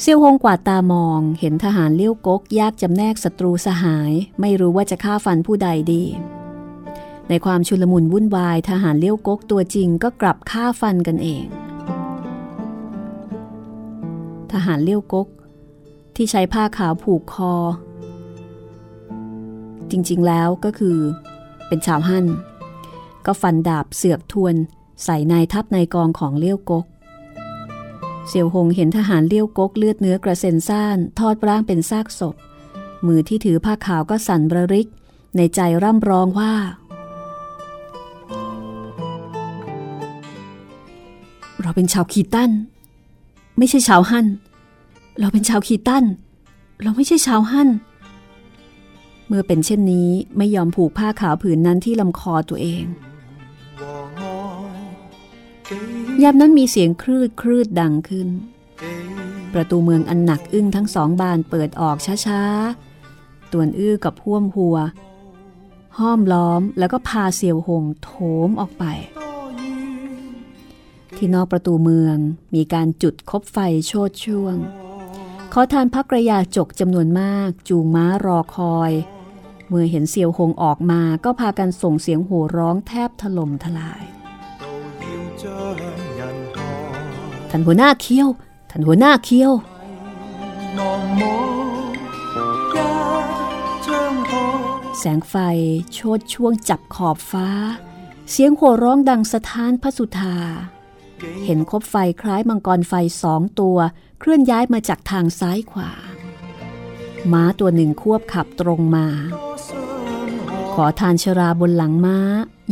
[0.00, 6.02] เซียวหงกวาดตามองเห็นทหารเลี้ยวกกยากจำแนกศัตรูสหาย ไม่รู้ว่าจะฆ่าฟันผู้ใดดี
[7.28, 11.61] ในความชุลมุนวุ่นวายทหารเลี้ยวกกตัวจริงก็กลับฆ่าฟันกันเอง
[14.52, 15.28] ทหารเลี้ยวกก
[16.16, 17.54] ที่ใช้ผ้าขาวผูกคอ
[19.90, 20.98] จริงๆแล้วก็คือ
[21.68, 22.26] เป็นชาวฮั่น
[23.26, 24.54] ก็ฟันดาบเสือกทวน
[25.04, 26.86] ใส่นายทัพนายกองของเลี้ยวกก
[28.28, 32.34] เสี่ยวหงเห็นทหารเลี้ยวกกเลือดเนื้อกระเซ็นซ่านทอดร่างเป็นซากศพ
[33.06, 34.88] มือที่ถือผ้าขาวก็สั่นระริก
[35.36, 36.52] ในใจร่ำร้องว่า
[41.60, 42.50] เราเป็นชาวคีตัน
[43.58, 44.26] ไม่ใช่ชาวฮั่น
[45.20, 46.04] เราเป็นชาวคีตัน
[46.82, 47.68] เราไม่ใช่ชาวฮั่น
[49.26, 52.84] เมื่อเป็นเช่นนี้ไม่ยอมผูกผ้าขาวผืนนั้นที่ลำคอตัวเอง
[56.22, 58.28] ยามนั้นมีเสียงคลืดคลืดดังขึ้น
[59.54, 64.76] ประตูเมืองอันหนักอึ้งทั้งสองบานเปิดออกช้าๆ ตวนอื้อกับพ่วมหัว
[65.98, 68.10] ห้อมล้อมแล้วก็พาเสี่ยวหงโถ
[68.48, 68.84] มออกไป
[71.24, 72.16] ที่นอกประตูเมือง
[72.54, 74.56] มีการจุดคบไฟโชดช่วง
[75.52, 78.92] ขอทานพักระยาจกจำนวนมาก จูงม้ารอคอย
[79.68, 84.02] เมื่อเห็นเสียวหงออกมาก็พากันส่งเสียงโห่ร้องแทบถล่มทลาย
[87.50, 88.28] ท่านหัวหน้าเคี้ยว
[88.70, 89.52] ท่านหัวหน้าเคี้ยว
[94.98, 95.34] แสงไฟ
[95.92, 97.48] โชดช่วงจับขอบฟ้า
[98.30, 100.36] เสียงโห่ร้องดังสะท้านพระสุธา
[101.44, 103.78] เห็นคบไฟคล้ายมังกรไฟสองตัว
[104.20, 105.90] เคลื่อนย้ายมาจากทางซ้ายขวา
[107.32, 109.06] ม้าตัวหนึ่งควบขับตรงมา
[110.74, 112.18] ขอทานชราบนหลังม้า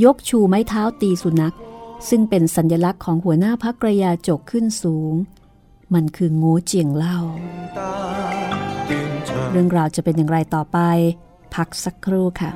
[0.05, 1.57] ยกชูไม้เท้าตีสุนัข
[2.09, 5.15] ซึ่งเป็นสัญลักษณ์ของหัวหน้าพักรยาจกขึ้นสูง
[5.95, 7.19] มันคืองูเจียงเล่า
[9.51, 10.79] เรื่องราวจะเป็นอย่างไรต่อไป
[11.55, 12.51] พักสักครู่ค่ะ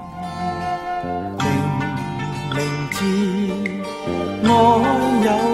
[4.47, 5.54] 我有。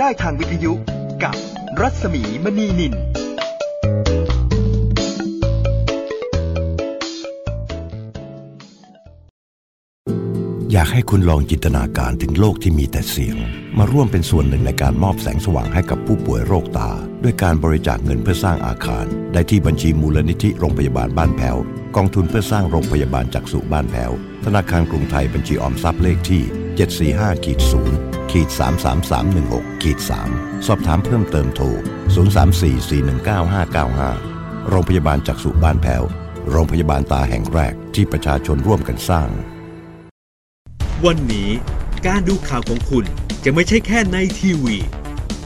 [0.00, 0.72] ได้ทางวิทยุ
[1.22, 1.34] กับ
[1.80, 2.94] รัศมีมณีนิน
[10.72, 13.36] อยากให้คุณลองจินตนาการถึงโลกที่มีแต่เสียง
[13.78, 16.90] มาร่วมเป็นส่วนหนึ่งในการมอบแสงสว่างให้กับผู้ป่วยโรคตา
[17.22, 21.56] ด้วยการบริจาคเงินเพื่อสร้างอาคาร ได้ที่บัญชีมูลนิธิโรงพยาบาลบ้านแพ้ว
[21.96, 24.12] กองทุนเพื่อสร้างโรงพยาบาลจักษุบ้านแพ้ว
[24.44, 26.42] ธนาคารกรุงไทยบัญชีออมทรัพย์เลขที่
[27.14, 29.98] 745 ขีด0ขีด33316ขีด
[30.32, 31.66] 3สอบถามเพิ่มเติมโทร
[32.16, 36.02] 0344195595 โรงพยาบาลจักษุบ้านแพ้ว
[36.50, 39.28] โรงพยาบาลตาแห่งแรกที่ประชาชนร่วมกันสร้าง
[41.04, 41.50] วันนี้
[42.06, 43.04] การดูข่าวของคุณ
[43.44, 44.76] จะไม่ใช่แค่ในทีวี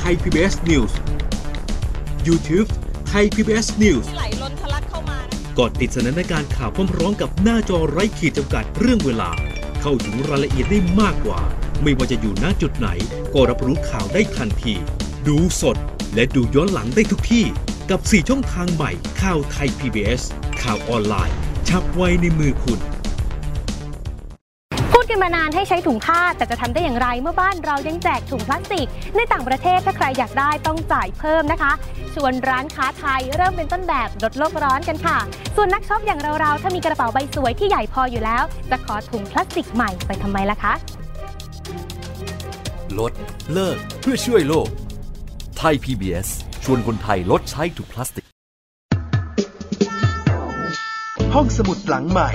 [0.00, 0.92] @thaipbsnews
[2.26, 2.68] YouTube
[3.10, 9.30] Thai PBS News ไหลล้นทะลักเข้ามานะกดติดสนันในการข่าวพร้อมๆกับหน้าจอไร้ขีดจำกัดเรื่องเวลา
[9.80, 11.40] เข้าถึงรายละเอียดได้มากกว่า
[11.82, 12.88] ไม่ว่าจะอยู่ณจุดไหน
[13.34, 14.74] ก็รับรู้ข่าวได้ทันที
[15.26, 15.76] ดูสด
[16.14, 17.44] และดูย้อนหลังได้ทุกที่
[17.90, 18.90] กับ 4 ช่องทางใหม่
[19.22, 20.22] ข่าวไทย PBS
[20.62, 21.36] ข่าวออนไลน์
[21.68, 22.99] ชับไว้ในมือคุณพูดกั
[25.30, 31.72] นมานานให้ใช้ถุงผ้า แต่จะทำได้อย่างไรเมื่อบ้านเรายังแจกถุงพลาสติก ในต่างประเทศถ้าใครอยากได้ต้องจ่ายเพิ่มนะคะ
[32.14, 35.18] ชวนร้านค้าไทยเริ่มเป็นต้นแบบลดโลกร้อนกันค่ะ
[35.56, 40.72] ส่วนนักช็อปอย่างเราๆถ้ามีกระเป๋าใบสวยที่ใหญ่พออยู่แล้ว จะขอถุงพลาสติกใหม่ไปทำไมล่ะคะ
[42.98, 43.12] ลด
[43.52, 44.68] เลิกเพื่อช่วยโลก
[45.58, 46.28] ไทย PBS
[46.64, 48.26] ชวนคนไทยลดใช้ถุงพลาสติก
[51.34, 52.30] ห้องสมุดหลังใหม่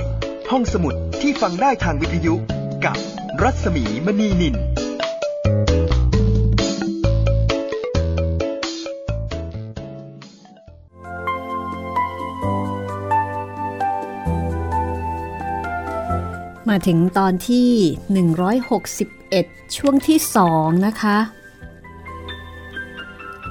[0.50, 2.34] ห้องสมุดที่ฟังได้ทางวิทยุ
[2.84, 2.96] กับ
[3.42, 4.56] รัศมีมณีนิน
[16.68, 17.70] มาถึงตอนที่
[18.94, 20.18] 161 ช่วงที่
[20.52, 21.18] 2 นะคะ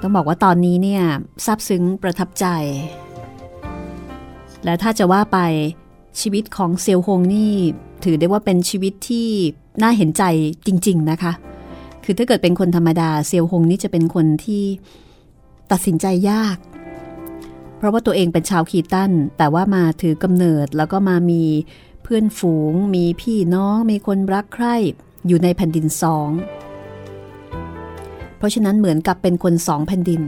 [0.02, 1.04] ต้องบอกว่าตอนนี้เนี่ย
[1.46, 2.46] ซาบซึ้งประทับใจ
[4.66, 5.40] และถ้าจะว่าไป
[6.22, 7.54] ชีวิตของเซียวฮงนี่
[8.04, 9.28] ถือได้ว่าเป็นชีวิตที่
[9.82, 10.24] น่าเห็นใจ
[10.68, 11.34] จริง ๆนะคะ
[12.04, 14.64] คือถ้าเกิดเป็นคนธรรมดาเซียวหงนี่จะเป็นคนที่
[15.72, 16.58] ตัดสินใจยาก
[17.78, 21.44] เพราะว่าตัวเองเป็นชาวคีตัน แต่ว่ามาถือกำเนิดแล้วก็มามี
[22.04, 24.76] เพื่อนฝูง มีพี่น้อง มีคนรักใคร่
[25.28, 26.30] อยู่ในแผ่นดินสอง
[28.38, 30.22] เพราะฉะนั้นเหมือนกับเป็นคนสองแผ่นดิน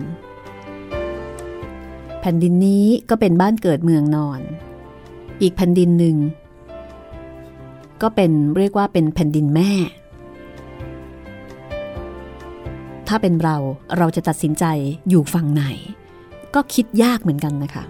[2.21, 4.41] แผ่นดินนี้ก็เป็นบ้านเกิดเมืองนอน
[5.41, 6.15] อีกแผ่นดินหนึ่ง
[8.01, 9.71] ก็เป็นเรียกว่าเป็นแผ่นดินแม่
[13.07, 13.55] ถ้าเป็นเรา
[13.97, 14.65] เราจะตัดสินใจ
[15.09, 15.63] อยู่ฝั่งไหน
[16.55, 17.83] ก็คิดยากเหมือนกันนะคะ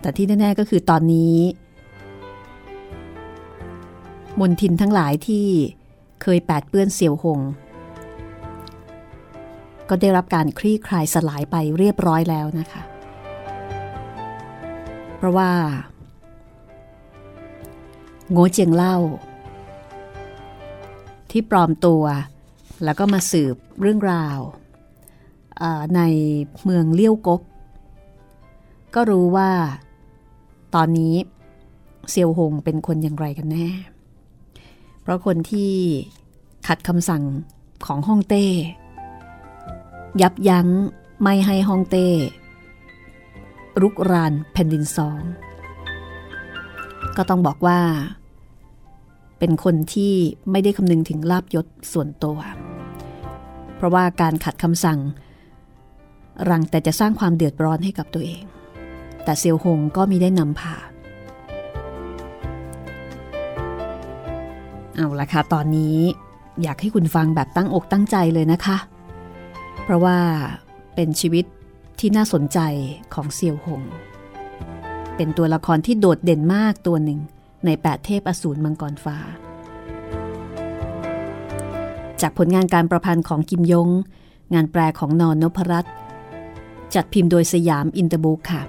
[0.00, 1.34] แต่ที่แน่ๆก็คือตอนนี้
[4.40, 5.46] มนทินทั้งหลายที่
[6.22, 7.40] เคยแปดเปื้อนเสี่ยวหง
[9.88, 12.82] ก็ได้รับการคลี่คลายสลายไปเรียบร้อยแล้วนะคะ
[15.16, 15.50] เพราะว่า
[18.30, 18.96] โง่เจียงเล่า
[21.30, 22.02] ที่ปลอมตัว
[22.84, 24.38] แล้วก็มาสืบเรื่องราว
[25.96, 26.00] ใน
[26.64, 27.42] เมืองเลี้ยวกก
[28.94, 29.50] ก็รู้ว่า
[30.74, 31.14] ตอนนี้
[32.10, 33.68] เซียวหงเป็นคนอย่างไรกันแน่
[35.02, 35.72] เพราะคนที่
[36.66, 37.22] ขัดคำสั่ง
[37.86, 38.46] ของฮ่องเต้
[40.22, 40.68] ยับยั้ง
[41.22, 42.08] ไม่ให้ฮ่องเต้
[43.82, 45.20] รุกรานแผ่นดินสอง
[47.16, 47.80] ก็ต้องบอกว่า
[49.38, 50.14] เป็นคนที่
[50.50, 52.38] ไม่ได้คำนึงถึงลาบยศส่วนตัว
[53.76, 55.00] เพราะว่าการขัดคำสั่ง
[56.50, 58.42] รังแต่จะสร้างความเดือดร้อนให้กับตัวเอง
[59.24, 60.74] แต่เซียวหงก็มีได้นำพา
[64.94, 65.98] เอาละค่ะ ตอนนี้
[66.62, 68.76] อยากให้คุณฟังแบบตั้งอกตั้งใจเลยนะคะ
[69.84, 70.16] เพราะว่า
[70.94, 71.44] เป็นชีวิต
[72.00, 72.58] ที่น่าสนใจ
[73.14, 73.82] ของเซียวหง
[75.16, 77.20] เป็นตัวละครที่โดดเด่นมากตัวหนึ่ง
[77.64, 79.16] ในแปดเทพอสูรมังกรฟ้า
[82.20, 83.88] จากผลงานการประพันธ์ของกิมยง
[84.54, 85.92] งานแปลของนอนนพรัตน์
[86.94, 88.62] จัดพิมพ์โดยสยามอินเตอร์บุ๊กค่ะ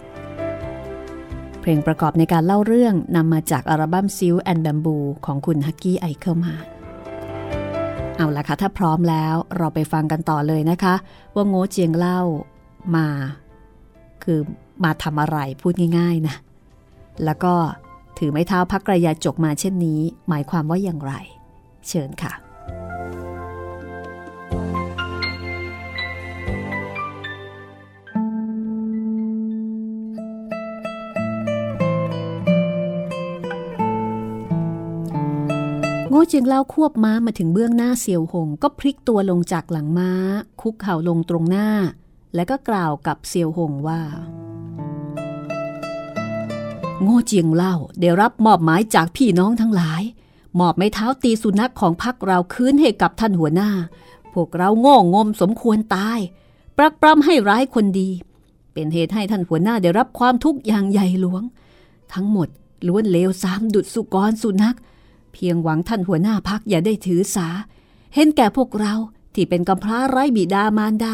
[1.60, 6.56] เพลงประกอบในการเล่าเรื่องนำมาจากอัลบั้ม Silk and Bamboo ของคุณฮักกี้ไอเคิลมา
[8.18, 10.96] เอาละค่ะ ถ้าพร้อมแล้วเราไปฟังกันต่อเลยนะคะ
[11.36, 12.22] ว่าโง่เจียงเล่า
[12.96, 13.08] มา
[14.24, 14.40] คือ
[14.84, 16.36] มาทำอะไรพูดง่าย ๆนะ
[17.26, 17.54] แล้วก็
[18.18, 21.14] ถือไม้เท้าพรรคกระยาจกมาเช่นนี้ หมายความว่าอย่างไร
[21.88, 22.34] เชิญค่ะ
[36.10, 40.12] โง่เจียงเล่าควบม้ามาถึงเบื้องหน้าเซียวหง ก็พลิกตัวลงจากหลังม้า
[40.62, 41.70] คุกเข่าลงตรงหน้า
[42.36, 44.02] แล้วก็กล่าวกับเซียวหงว่า
[47.02, 50.02] โง่เจียงเล่าได้รับมอบหมายจากพี่น้องทั้งหลาย
[50.60, 53.72] มอบไม้เท้าตีสุนัขของพักเราคืนให้กับท่านหัวหน้า
[54.34, 56.20] พวกเราโง่งมสมควรตาย
[56.78, 58.10] ปรักปรำให้ร้ายคนดี
[58.74, 61.44] เป็นเหตุให้ท่านหัวหน้าได้รับความทุกข์อย่างใหญ่หลวง
[62.14, 62.48] ทั้งหมด
[62.88, 64.78] ล้วนเลวสามดุดสุกรสุนัข
[65.34, 67.48] เพียงหวังท่านหัวหน้าพักอย่าได้ถือสา
[68.14, 68.94] เห็นแก่พวกเรา
[69.34, 71.06] ที่เป็นกำพร้าไร้บิดามารด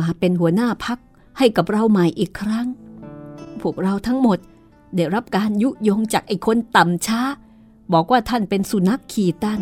[0.00, 0.98] มาเป็นหัวหน้าพัก
[1.38, 2.66] ให้กับเราใหม่อีกครั้ง
[3.60, 4.38] พวกเราทั้งหมด
[4.94, 7.20] ได้รับการยุยงจากไอ้คนต่ำช้า
[7.92, 9.60] บอกว่าท่านเป็นสุนัขขี่ตัน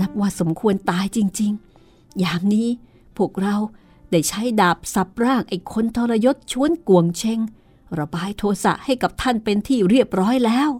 [0.00, 1.52] นับว่าสมควรตายจริง
[1.86, 2.68] ๆ ยามนี้
[3.16, 3.56] พวกเรา
[4.10, 7.40] ได้ใช้ดาบสับร่างไอ้คนทรยศชวนกวงเชง
[7.98, 10.70] ระบายโทสะให้กับท่านเป็นที่เรียบร้อยแล้ว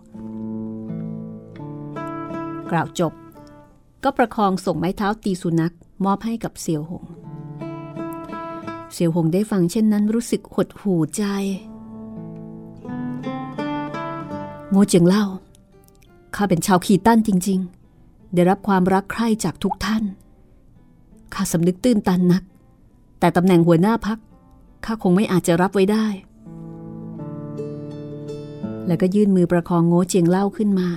[2.71, 3.13] กล่าวจบ
[4.05, 7.05] ก็ประคองส่งไม้เท้าตีสุนัขมอบให้กับเซียวหง
[8.93, 11.23] เซียวหงได้ฟังเช่นนั้นรู้สึกหดหู่ใจ
[14.71, 15.25] โง่เจียงเล่า
[16.35, 17.61] ข้าเป็นชาวขีตั้นจริง
[17.97, 20.03] ๆ ได้รับความรักใคร่จากทุกท่าน
[21.35, 22.43] ข้าสำนึกตื้นตันนัก
[23.21, 24.19] แต่ตำแหน่งหัวหน้าพัก
[24.85, 26.07] ข้าคงไม่อาจจะรับไว้ได้
[28.87, 30.89] แล้วก็ยื่นมือประคองโง่เจียงเล่าขึ้นมา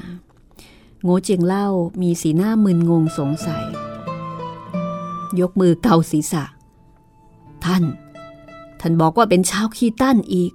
[1.03, 1.67] โง่เจียงเล่า
[2.01, 3.65] มีสีหน้ามึนงงสงสัย
[5.39, 6.43] ยกมือเกาศีรษะ
[7.65, 7.83] ท่าน
[8.79, 10.51] ท่านบอกว่าเป็นชาวขีตั้นอีก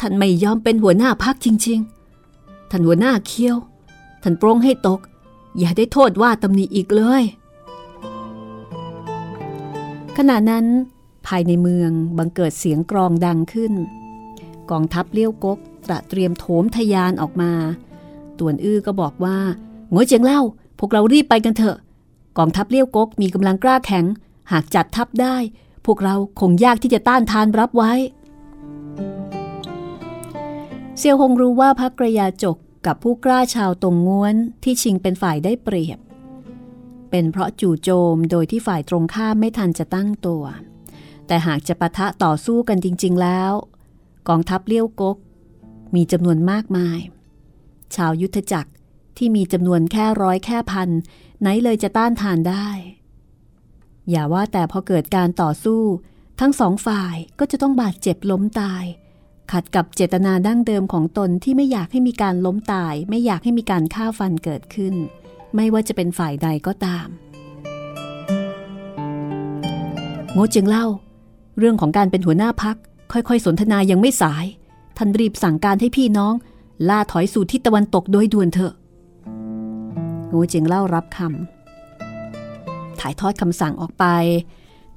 [0.00, 1.78] ท่านไม่ยอมเป็นหัวหน้าพักจริง
[2.24, 3.56] ๆ ท่านหัวหน้าเคี้ยว
[4.22, 5.00] ท่านโปรงให้ตก
[5.58, 7.22] อย่าได้โทษว่าตำหนิอีกเลย
[10.16, 10.66] ขณะนั้น
[11.26, 13.72] ภายในเมืองบังเกิดเสียงกรองดังขึ้น
[14.70, 17.52] กองทัพเลี้ยวกกตระเตรียมโถมทยานออกมา
[18.38, 19.38] ต่วนอื้อก็บอกว่า
[19.90, 20.40] โง่เจียงเล่า
[20.78, 21.76] พวกเรารีบไปกันเถอะ
[22.38, 24.04] กองทัพเลี้ยวกกมีกำลังกล้าแข็ง
[24.52, 25.36] หากจัดทัพได้
[25.88, 27.92] พวกเราคงยากที่จะต้านทานรับไว้
[30.98, 35.98] เซียวหงรู้ว่าพระกระยาจกกับผู้กล้าชาวตรงง้วนที่ชิงเป็นฝ่ายได้เปรียบ
[37.10, 40.44] เป็นเพราะจู่โจมโดยที่ฝ่ายตรงข้ามไม่ทันจะตั้งตัว
[41.26, 43.52] แต่หากจะปะทะต่อสู้กันจริง ๆ แล้ว
[44.28, 45.16] กองทัพเลี้ยวกก
[45.94, 46.98] มีจำนวนมากมาย
[47.96, 48.70] ชาวยุทธจักร
[49.16, 50.88] ที่มีจำนวนแค่ร้อยแค่พัน
[51.40, 52.68] ไหนเลยจะต้านทานได้
[54.10, 55.82] อย่าว่าแต่พอเกิดการต่อสู้
[56.40, 58.84] ทั้งสองฝ่ายก็จะต้องบาดเจ็บล้มตาย
[59.52, 64.94] ขัดกับเจตนาดั้งเดิมของตนที่ไม่อยากให้มีการล้มตาย ไม่อยากให้มีการฆ่าฟันเกิดขึ้น
[65.54, 67.08] ไม่ว่าจะเป็นฝ่ายใดก็ตาม
[70.32, 70.86] โงจึงเล่า
[71.58, 72.76] เรื่องของการเป็นหัวหน้าพัก
[73.12, 74.44] ค่อยๆ สนทนายังไม่สาย
[74.96, 76.34] ท่านรีบสั่งการให้พี่น้อง
[76.88, 78.72] ล่าถอยสู่ทิศตะวันตกโดยด่วนเถอะ
[80.28, 81.57] โงูจึงเล่ารับคำ
[83.00, 84.04] ถ่ายทอดคำสั่งออกไป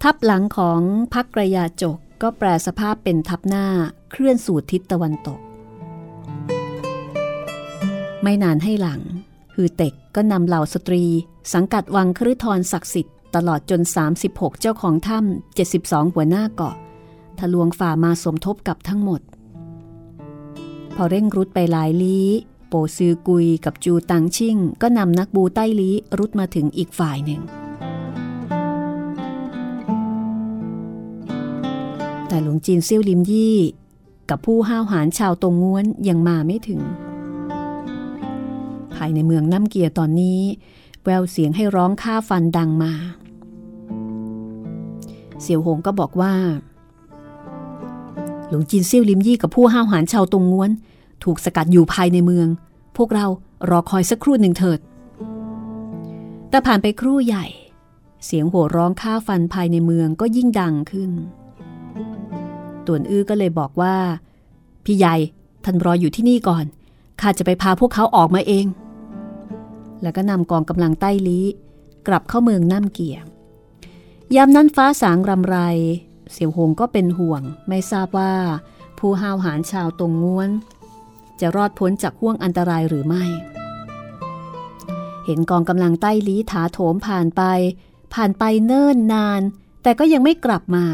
[0.04, 0.82] ทับหลังของ
[1.14, 3.66] พักกระยาจกก็แปลสภาพเป็นทับหน้า
[4.12, 5.40] เคลื่อนสู่ทิศตะวันตก
[8.22, 9.02] ไม่นานให้หลัง
[9.54, 11.04] ฮือเต็กก็นำเหล่าสตรี
[11.54, 13.82] สังกัดวังคฤทรศักดิ์สิทธิ์ตลอดจน
[14.22, 16.76] 36 เจ้าของถ้ำ72 หัวหน้าเกาะ
[17.40, 19.22] ทะลวงฝ่ามาสมทบกับทั้งหมด
[20.96, 22.28] พอเร่งรุดไปหลายลี้
[22.68, 27.42] โปซือกุยกับจูตังชิ่ง ก็นำนักบูใต้ลี้รุดมาถึงอีกฝ่ายหนึ่ง
[32.32, 33.58] แต่หลวงจีนเซี่ยวลิมยี่
[34.30, 36.82] กับผู้ห้าวหาญชาวตรงง้วนยังมาไม่ถึง
[38.94, 40.40] ภายในเมืองน้ำเกียร์ตอนนี้
[41.04, 42.94] แววเสียงให้ร้องฆ่าฟันดังมา
[45.42, 46.34] เสี่ยวหงก็บอกว่า
[48.50, 50.72] หลวงจีนเซี่ยวลิมยี่กับผู้ห้าวหาญชาวตรงง้วน
[51.24, 52.48] ถูกสกัดอยู่ภายในเมือง
[52.98, 53.26] พวกเรา
[53.70, 54.80] รอคอยสักครู่หนึ่งเถิด
[56.50, 57.46] แต่ผ่านไปครู่ใหญ่
[58.26, 61.14] เสียงโห่ร้องฆ่าฟันภายในเมืองก็ยิ่งดังขึ้น
[62.86, 63.96] ต่วนอื้อก็เลยบอกว่า
[64.86, 65.16] พี่ใหญ่
[65.64, 66.66] ท่านรออยู่ที่นี่ก่อน
[67.22, 68.66] ข้าจะไปพาพวกเขาออกมาเอง
[70.02, 71.46] แล้วก็นำกองกำลังใต้ลี้
[72.08, 73.18] กลับเข้าเมืองน้ำเกีย
[74.36, 75.58] ยามนั้นฟ้าสางรำไร
[76.32, 78.34] เสี่ยวหงก็เป็นห่วง ไม่ทราบว่า
[79.00, 80.50] ผู้ห้าวหาญชาวตรงง้วน
[81.40, 83.24] จะรอดพ้นจากห่วงอันตรายหรือไม่
[85.26, 87.42] เห็นกองกำลังใต้ลี้ถาโถมผ่านไป
[88.14, 89.42] ผ่านไปเนิ่นนาน
[89.84, 90.86] แต่ก็ยังไม่กลับมา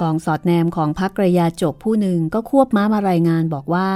[0.00, 3.90] กองสอดแนมของพักกระยาจบผู้หนึ่งก็ควบม้ามารายงานบอกว่า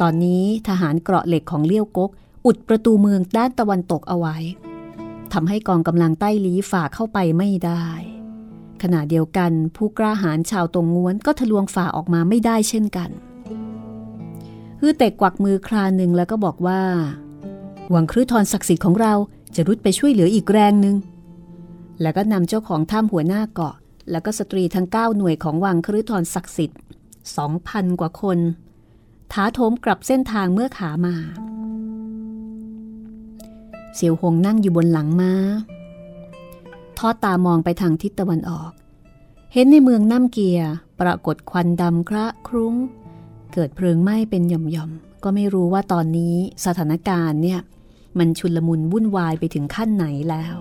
[0.00, 2.10] ตอนนี้ทหารเกราะเหล็กของเลี้ยวกก
[2.46, 4.36] อุดประตูเมืองด้านตะวันตกเอาไว้
[5.32, 7.86] ทำให้กองกำลังใต้ลี้ฝ่าเข้าไปไม่ได้
[8.82, 13.10] ขณะเดียวกันผู้กล้าหาญชาวตรงง้วนก็ทะลวงฝ่าออกมาไม่ได้เช่นกัน
[14.80, 16.80] ฮือเตกกวักมือคราหนึ่งแล้วก็บอกว่า
[17.90, 19.12] หวังครื้ทรศักดิ์สิทธิ์ของเรา
[19.54, 20.96] จะรุดไปช่วยเหลืออีกแรงหนึ่ง
[22.00, 23.74] แล้วก็นำเจ้าของถ้ำหัวหน้าเกาะ
[24.10, 26.80] แล้วก็สตรีทั้ง 9 หน่วยของวังครื้ทรศักดิ์สิทธิ์
[27.38, 28.38] 2,000 กว่าคน
[29.32, 31.16] ท้าโถมกลับเส้นทางเมื่อขามา
[33.94, 35.32] เสี่ยวหงนั่งอยู่บนหลังม้า
[36.98, 38.70] ทอดตามองไปทางทิศตะวันออก
[39.52, 40.60] เห็นในเมืองน้ำเกีย
[41.00, 42.74] ปรากฏควันดำคระครุ้ง
[43.52, 46.34] เกิดเพลิงไหม้เป็นหย่อมๆ ก็ไม่รู้ว่าตอนนี้
[46.64, 47.60] สถานการณ์เนี่ย
[48.18, 50.56] มันชุนลมุนวุ่นวายไปถึงขั้นไหนแล้ว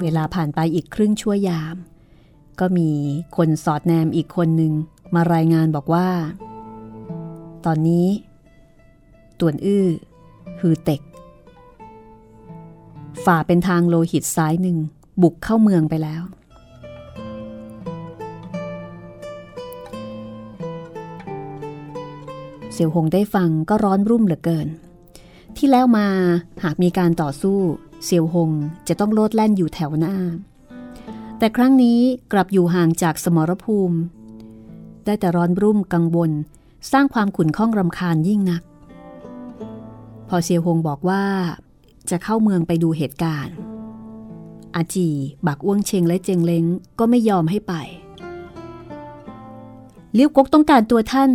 [0.00, 1.76] เวลาผ่านไปอีกครึ่งชั่วยาม
[2.60, 2.90] ก็มี
[3.36, 4.72] คนสอดแนมอีกคนหนึ่ง
[5.14, 6.08] มารายงานบอกว่า
[7.64, 8.06] ตอนนี้
[9.40, 9.86] ต่วนอื้อ
[10.60, 11.00] ฮือเต็ก
[13.24, 14.78] ฝ่าเป็นทางโลหิตซ้ายหนึ่ง
[15.22, 16.22] บุกเข้าเมืองไปแล้ว
[22.72, 24.68] เสี่ยวหงได้ฟังก็ร้อนรุ่มเหลือเกิน
[25.56, 26.06] ที่แล้วมา
[26.64, 27.58] หากมีการต่อสู้
[28.04, 28.50] เสี่ยวหง
[28.88, 30.16] จะต้องโลดแล่นอยู่แถวหน้า
[31.38, 32.00] แต่ครั้งนี้
[32.32, 33.98] กลับอยู่ห่างจากสมรภูมิ
[35.04, 36.30] ได้แต่ร้อนรุ่มกังวล
[36.92, 38.62] สร้างความขุ่นข้องรำคาญยิ่งนัก
[40.28, 41.24] พอเซียวหงบอกว่า
[42.10, 43.56] จะเข้าเมืองไปดูเหตุการณ์
[44.74, 45.08] อาจี
[45.46, 46.64] บักอ้วงเชงและเจงเล้ง
[46.98, 47.74] ก็ไม่ยอมให้ไป
[50.14, 51.30] เลี้ยวกกต้องการตัวท่าน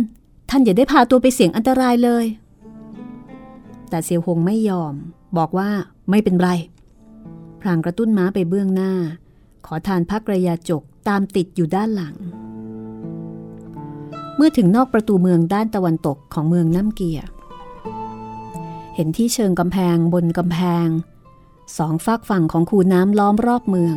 [0.50, 2.24] ท่านอย่าได้พาตัวไปเสี่ยงอันตรายเลย
[3.88, 4.94] แต่เซียวหงไม่ยอม
[5.38, 5.70] บอกว่า
[6.12, 6.50] ไม่เป็นไร
[7.60, 8.92] พรางกระตุ้นม้าไปเบื้องหน้า
[9.66, 12.16] ขอทานพักระยาจกตามติดอยู่ด้านหลัง
[14.36, 17.26] เมื่อถึงนอกประตูเมืองด้านตะวันตกของเมืองน้ำเกียร์
[18.94, 20.86] เห็นที่เชิงกำแพงบนกำแพง
[21.78, 23.96] สองฝากฝั่งของคูน้ำล้อมรอบเมือง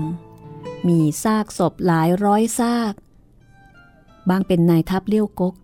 [0.87, 2.93] มีซากศพหลายร้อยซาก
[4.29, 5.55] บางเป็นนายทัพเลี้ยวกก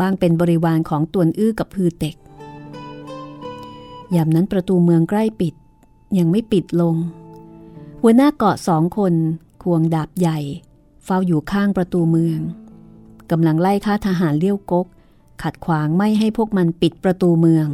[0.00, 2.16] บางเป็นบริวารของตวนอื้อกับพือเต็ก
[4.14, 5.54] ยามนั้นประตูเมืองใกล้ปิด
[6.18, 6.96] ยังไม่ปิดลง
[8.02, 9.14] หัวหน้าเกาะสองคน
[9.62, 10.38] ควงดาบใหญ่
[11.04, 12.40] เฝ้าอยู่ข้างประตูเมือง
[13.30, 14.86] กำลังไล่ฆ่าทหารเลี้ยวกก
[15.42, 17.68] ขัดขวางไม่ให้พวกมันปิดประตูเมือง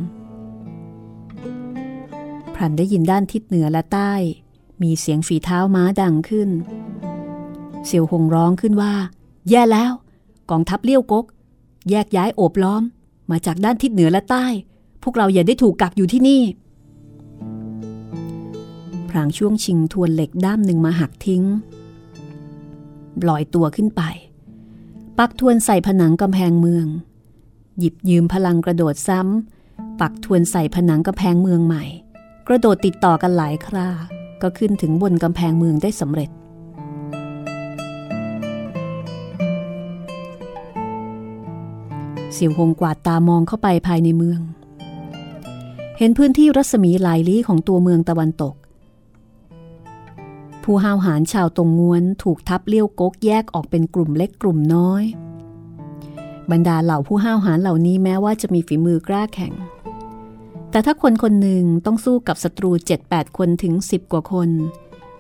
[2.55, 4.13] พรันได้ยินด้านทิศเหนือและใต้
[4.83, 6.51] มีเสียงฝีเท้าม้าดังขึ้น
[7.87, 8.95] เสี่ยวหงร้องขึ้นว่า
[9.51, 9.93] แย่แล้ว
[10.51, 11.25] กองทัพเลี้ยวกก
[11.91, 12.83] แยกย้ายโอบล้อม
[13.31, 14.47] มาจากด้านทิศเหนือและใต้
[15.05, 16.43] พวกเราอย่าได้ถูกกักอยู่ที่นี่
[19.09, 21.43] พรางช่วงชิงทวนเหล็กด้ามหนึ่งมาหักทิ้ง
[23.29, 24.03] ลอยตัวขึ้นไป
[25.19, 26.87] ปักทวนใส่ผนังกำแพงเมือง
[27.79, 31.85] หยิบยืมพลังกระโดดซ้ำ ปักทวนใส่ผนังกำแพงเมืองใหม่
[32.49, 33.89] กระโดดติดต่อกันหลายครา
[34.43, 36.31] ก็ขึ้นถึงบนกำแพงเมืองได้สำเร็จ
[42.33, 44.41] เสี่ยวหงกวาดตามองเข้าไปภายในเมือง
[45.99, 48.55] เห็นพื้นที่รัศมีหลายลี้ของตัวเมืองตะวันตก
[50.65, 55.05] ผู้ห้าวหาญชาวตรงงวนถูกทับเลี้ยวกกแยกออกเป็นกลุ่มเล็กกลุ่มน้อย
[56.51, 59.53] บรรดาเหล่าผู้ห้าวหาญเหล่านี้แม้ว่าจะมีฝีมือกล้าแข็ง
[60.71, 62.71] แต่ถ้าคนคนหนึ่งต้องสู้กับศัตรู
[63.05, 64.51] 7-8 คนถึง 10 กว่าคน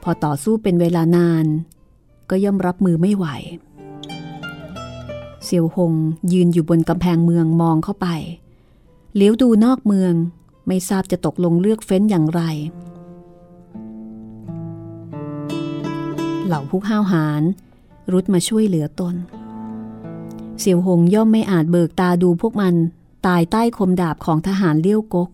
[0.02, 1.46] พอต่อสู้เป็นเวลานาน
[2.30, 3.26] ก็ย่อมรับมือไม่ไหว
[5.44, 5.92] เซียวหง
[6.32, 8.08] ยืนอยู่บนกำแพงเมืองมองเข้าไป
[9.16, 10.14] เลี้ยวดูนอกเมือง
[10.66, 12.42] ไม่ทราบจะตกลงเลือกเฟ้นอย่างไร
[16.46, 17.42] เหล่าผู้ห้าวหาญ
[18.12, 19.14] รุดมาช่วยเหลือตน
[20.60, 22.74] เสี่ยวหงย่อมไม่อาจเบิกตาดูพวกมัน
[23.26, 25.28] ตายใต้คมดาบของทหารเลี้ยวกก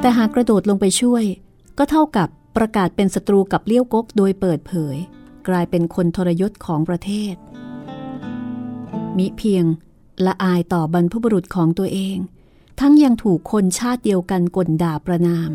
[0.00, 1.24] แต่หากกระโดดลงไปช่วย
[1.78, 4.96] ก็เท่ากับประกาศเป็นศัตรูกับเลี้ยวกกโดยเปิดเผย
[5.48, 7.34] กลายเป็นคนทรยศของประเทศ
[9.18, 9.64] มิเพียง
[10.26, 12.16] ละอายต่อบรรพบุรุษของตัวเอง
[12.80, 15.50] ทั้งยังถูกคนชาติเดียวกันกลด่าประนาม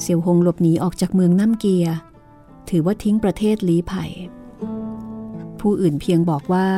[0.00, 1.86] เสี่ยวหงหลบหนีออกจากเมืองน้ำเกีย
[2.68, 4.04] ถือว่าทิ้งประเทศลี้ไผ่
[5.60, 6.68] ผู้อื่นเพียงบอกว่า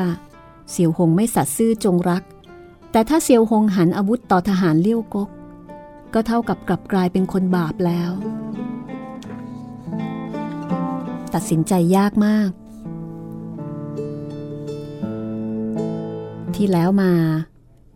[0.70, 2.22] เสี่ยวหงไม่สัตย์ซื่อจงรัก
[2.92, 5.28] แต่ถ้าเสี่ยวหงหันอาวุธต่อทหารเลี้ยวกก
[6.14, 8.10] ก็เท่ากับกลับกลายเป็นคนบาปแล้ว
[11.34, 12.50] ตัดสินใจยากมาก
[16.54, 17.12] ที่แล้วมา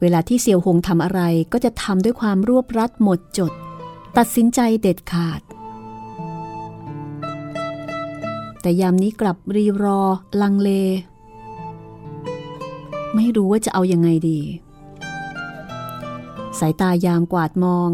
[0.01, 1.21] เวลาที่เสี่ยวหงทำอะไร
[1.53, 3.53] ก็จะทำด้วยความรวบรัดหมดจด
[4.17, 5.41] ตัดสินใจเด็ดขาด
[8.61, 10.01] แต่ยามนี้กลับรีรอ
[10.43, 10.71] ลังเล
[13.15, 14.41] ไม่รู้ว่าจะเอายังไงดี
[16.59, 17.89] สายตายามกวาดมอง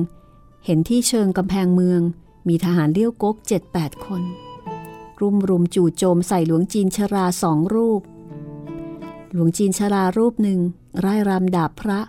[0.64, 2.00] เห็นที่เชิงกำแพงเมือง
[2.48, 4.22] มีทหารเลี้ยวก๊กเจ็ดแปดคน
[5.20, 8.00] รุมรุมจู่โจมใส่หลวงจีนชราสองรูป
[9.36, 10.60] หลวงจีนชรารูปหนึ่ง
[11.04, 12.00] ร่ายรำดาบพระ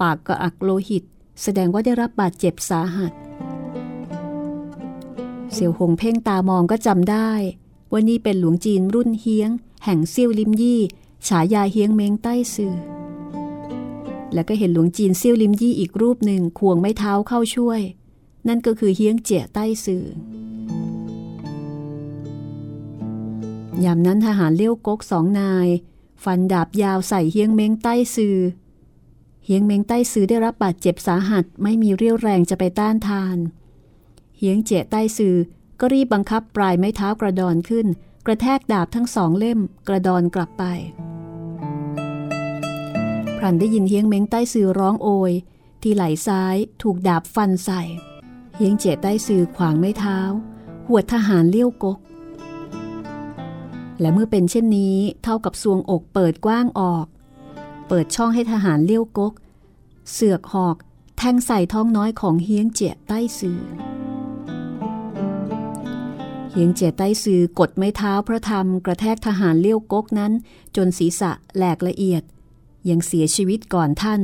[0.00, 1.04] ปากกระอักโลหิต
[1.42, 3.12] แสดงว่าได้รับบาดเจ็บสาหัส
[5.52, 7.30] เสี่ยวหงเพ่งตามองก็จำได้
[7.90, 9.50] ว่านี่เป็นหลวงจีนรุ่นเฮียง
[9.84, 10.80] แห่งเซี่ยวลิมยี่
[11.28, 12.74] ฉายาเฮียงเมงใต้ซื่อ
[14.32, 17.80] แล้วก็เห็นหลวงจีนเซี่ยวลิมยี่อีกรูปหนึ่งควงไม้เท้าเข้าช่วย
[18.48, 20.04] นั่นก็คือเฮียงเจี๋ยใต้ซื่อ
[23.84, 25.68] ยามนั้นทหารเลี้ยวกกสองนาย
[26.24, 28.36] ฟันดาบยาวใส่เฮียงเมงใต้ซือ
[29.44, 33.38] เฮียงเมงใต้ซือได้รับบาดเจ็บสาหัสไม่มีเรี่ยวแรงจะไปต้านทาน
[34.38, 35.36] เฮียงเจ๋ใต้ซือ
[35.80, 37.86] ก็รีบบังคับปลายไม้เท้ากระดอนขึ้น
[38.26, 40.64] กระแทกดาบทั้งสองเล่มกระดอนกลับไป
[43.36, 45.32] พรันได้ยินเฮียงเม้งใต้ซือร้องโอย
[45.82, 47.82] ที่ไหล่ซ้ายถูกดาบฟันใส่
[48.56, 50.18] เฮียงเจ๋ใต้ซือขวางไม้เท้า
[50.88, 51.98] หวดทหารเลี้ยวกก
[54.00, 57.06] และเมื่อเป็นเช่นนี้เท่ากับซวงอกเปิดกว้างออก
[57.88, 59.32] เปิดช่องให้ทหารเลี้ยวกก
[60.12, 60.76] เสือกหอก
[61.18, 63.60] แทงใส่ท้องน้อยของเฮียงเจ๋ใต้ซือ
[66.50, 70.32] เฮียงเจ๋ใต้ซือกดไม้เท้าพระธรรมกระแทกทหารเลี้ยวกกนั้น
[70.76, 72.22] จนศีรษะแหลกละเอียด
[72.88, 74.22] ยังเสียชีวิตก่อนท่าน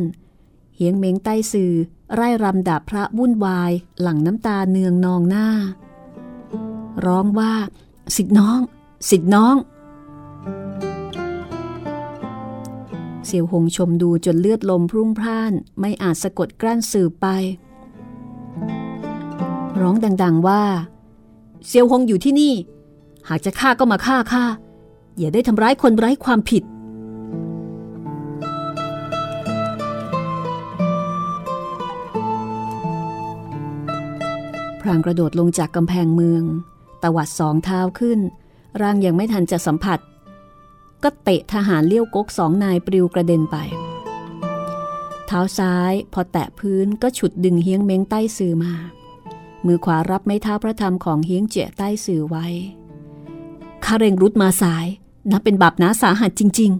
[0.76, 1.72] เฮียงเม้งใต้ซือ
[2.14, 5.48] ไร่รำดาบพระวุ่นวาย หลังน้ำตาเนืองนองหน้า
[7.06, 7.52] ร้องว่า
[8.16, 8.60] สิทธิน้อง
[9.08, 9.56] สิทธิน้อง
[13.26, 17.26] เสี่ยวหงชมดูจนเลือดลมพรุ่งพร่าน ไม่อาจสะกดกลั้นสืบไป
[19.80, 20.62] ร้องดัง ๆว่า
[21.66, 22.54] เสี่ยวหงอยู่ที่นี่
[23.28, 24.44] หากจะฆ่าก็มาฆ่าข้า
[25.18, 26.62] อย่าได้ทำร้ายคนไร้ความผิด
[34.80, 36.42] พรางกระโดดลงจากกำแพงเมือง
[37.02, 38.20] ตวัดสองเท้าขึ้น
[38.80, 39.98] ร่างยังไม่ทันจะสัมผัส
[41.02, 43.56] ก็เตะทหารเลี้ยวกกสองนายปลิวกระเด็นไป
[45.26, 48.74] เท้าซ้ายพอแตะพื้นก็ฉุดดึงเฮียงเม้งใต้สื่อมา
[49.66, 54.86] มือขวารับไม้เท้าพระธรรมของเฮียงเจี๋ยใต้สื่อไว้าเร่งรุดมาสาย
[55.32, 56.72] นับเป็นบาปนาสาหัสจริง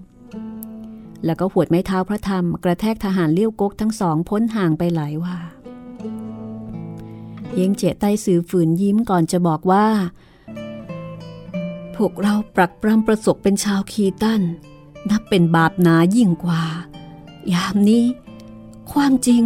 [0.59, 5.37] ๆ แล้วก็หวดไม้เท้าพระธรรมกระแทกทหารเลี้ยวกกทั้งสองพ้นห่างไปหลายว่า
[7.55, 9.87] เยงเจใต้สื่อฝืนยิ้มก่อนจะบอกว่า
[11.97, 14.43] พวกเราปรักปรำประสบเป็นชาวคีตัน
[15.11, 16.65] นับเป็นบาปหนายิ่งกว่า
[17.53, 18.05] ยามนี้
[18.93, 19.43] ความจริง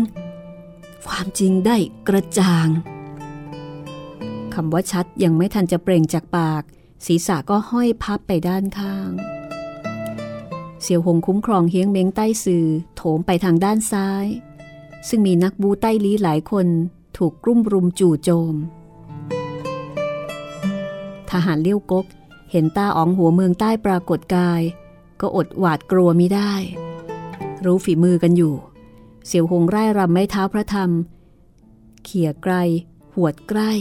[1.07, 1.77] ความจริงได้
[2.09, 2.69] กระจ่าง
[4.55, 6.63] คำว่าชัดยังไม่ทันจะเปล่งจากปาก
[7.07, 9.11] ศีรษะก็ห้อยพับไปด้านข้าง
[10.83, 12.67] เสี่ยวหงคุ้มครองเฮียงเม้งใต้สื่อ
[12.97, 14.27] โถมไปทางด้านซ้าย
[15.09, 16.67] ซึ่งมีนักบูใต้ลี้หลายคน
[17.17, 18.55] ถูกกลุ่มรุมจู่โจม
[21.31, 22.07] ทหารเลี้ยวกก
[22.57, 24.63] ห็นตาอ๋องหัวเมืองใต้ปรากฏกาย
[25.21, 26.53] ก็อดหวาดกลัวมิได้
[27.65, 28.55] รู้ฝีมือกันอยู่
[29.27, 30.91] เสียวหงไร่รำไม่เท้าพระธรรม
[32.05, 32.55] เขี่ยไกล
[33.15, 33.73] หวดใกล้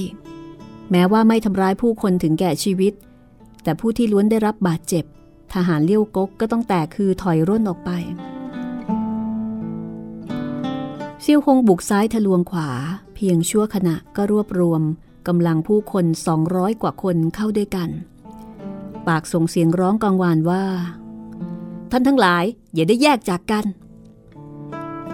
[0.92, 2.94] แม้ว่าไม่ทำร้ายผู้คนถึงแก่ชีวิต
[3.64, 5.06] แต่ผู้ที่ล้วนได้รับบาดเจ็บ
[5.54, 7.92] ทหารเลี้ยวกกก็ต้องแตกคือถอยร่นออกไป
[11.22, 12.70] เซียวหงบุกซ้ายทะลวงขวา
[13.16, 14.82] เพียงชั่วขณะก็รวบรวม
[15.28, 16.06] กำลังผู้คน
[16.44, 17.90] 200 กว่าคนเข้าด้วยกัน
[19.08, 20.64] ปากส่งเสียงร้องกังวานว่า
[21.92, 22.44] ท่านทั้งหลาย
[22.74, 23.66] อย่าได้แยกจากกัน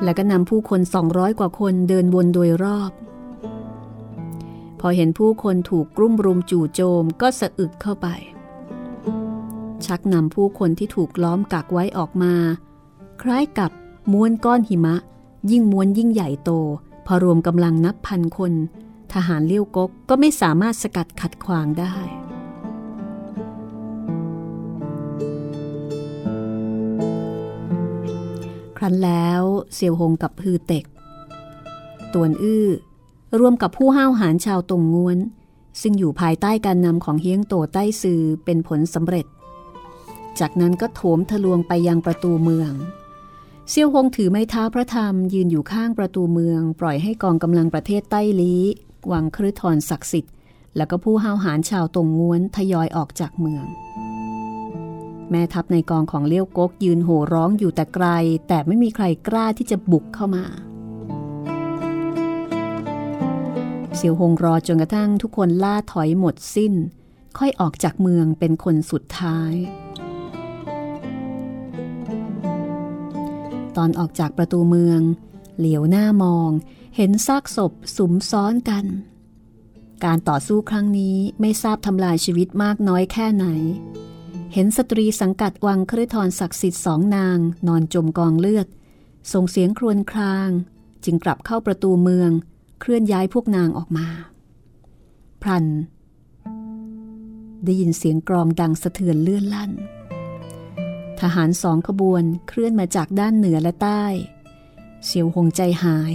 [0.03, 2.91] แล้วก็นำผู้คน200กว่าคนเดินวนโดยรอบ
[4.79, 8.07] พอเห็นผู้คนถูกกลุ่มรุมจู่โจมก็สะอึกเข้าไป
[9.85, 12.33] ชักนำผู้คนที่ถูกล้อมกักไว้ออกมา
[13.21, 13.71] คล้ายกับ
[14.11, 14.95] ม้วนก้อนหิมะ
[15.51, 16.51] ยิ่งม้วนยิ่งใหญ่โต
[17.05, 18.53] พอรวมกำลังนับพันคน
[19.13, 22.20] ทหารเลี้ยวกกก็ไม่สามารถสกัดขัดขวางได้
[28.81, 29.41] รั้นแล้ว
[29.73, 30.85] เสี่ยวหงกับฮือเต็ก
[32.13, 32.67] ตวนอื้อ
[33.39, 35.17] รวมกับผู้ห้าวหาญชาวตงงวน
[35.81, 39.25] ซึ่งอยู่ภายใต้การนำของเฮียงโตใต้ซือเป็นผลสำเร็จ
[40.39, 42.71] จากนั้นก็โถมทะลวงไปยังประตูเมือง
[43.69, 48.63] เซียวหงถือไม้เท้าพระธรรมยืนอยู่ข้างประตูเมือง ปล่อยให้กองกำลังประเทศใต้ลี้
[49.11, 50.33] วังครืทรศักดิ์สิทธิ์
[50.77, 53.65] แล้วก็ผู้ห้าวหาญชาวตงงวนทยอยออกจากเมือง
[55.31, 58.07] แม่ทัพในกองของเลี้ยวกกยืนโห่ร้องอยู่แต่ไกล
[58.47, 60.45] แต่ไม่มีใครกล้าที่จะบุกเข้ามา
[63.95, 66.73] เสี่ยวหงรอจนกระทั่งทุกคนล่าถอยหมดสิ้น
[67.37, 69.53] ค่อยออกจากเมืองเป็นคนสุดท้าย
[73.75, 75.01] ตอนออกจากประตูเมือง
[75.57, 76.49] เหลียวหน้ามอง
[76.95, 78.85] เห็นซากศพสุมซ้อนกัน
[80.05, 83.45] การต่อสู้ครั้งนี้ไม่ทราบทำลายชีวิตมากน้อยแค่ไหน
[84.53, 87.37] เห็นสตรีสังกัดวังครทรศักดิ์สิทธิ์สองนาง
[87.67, 88.67] นอนจมกองเลือด
[89.33, 90.49] ส่งเสียงครวญคราง
[91.03, 92.31] จึงกลับเข้าประตูเมือง
[92.79, 94.07] เคลื่อนย้ายพวกนางออกมา
[95.41, 95.65] พรัน
[97.65, 99.71] ได้ยินเสียงกรองดังสะเทือนเลื่อนลั่น
[101.21, 104.05] ทหารสองขบวนเคลื่อนมาจากด้านเหนือและใต้
[105.05, 106.13] เสียวหงใจหาย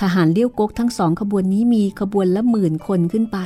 [0.00, 3.38] ทหารเลี้ยวกกทั้งสองขบวนนี้มีขบวนละหมื่นคนขึ้นไป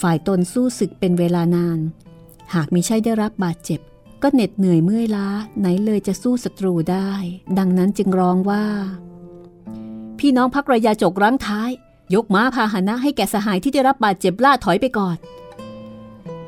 [0.00, 1.80] ฝ่ายตนสู้ศึกเป็นเวลานาน
[2.54, 3.80] หากมิใช่ได้รับบาดเจ็บ
[4.22, 5.28] ก็เหน็ดเหนื่อยเมื่อยล้า
[5.58, 7.10] ไหนเลยจะสู้ศัตรูได้
[7.58, 8.64] ดังนั้นจึงร้องว่า
[10.18, 11.70] พี่น้องพักระยาจกรั้งท้าย
[12.14, 15.16] ยกม้าพาหนะให้แก่สหายที่ได้รับบาดเจ็บล่าถอยไปก่อน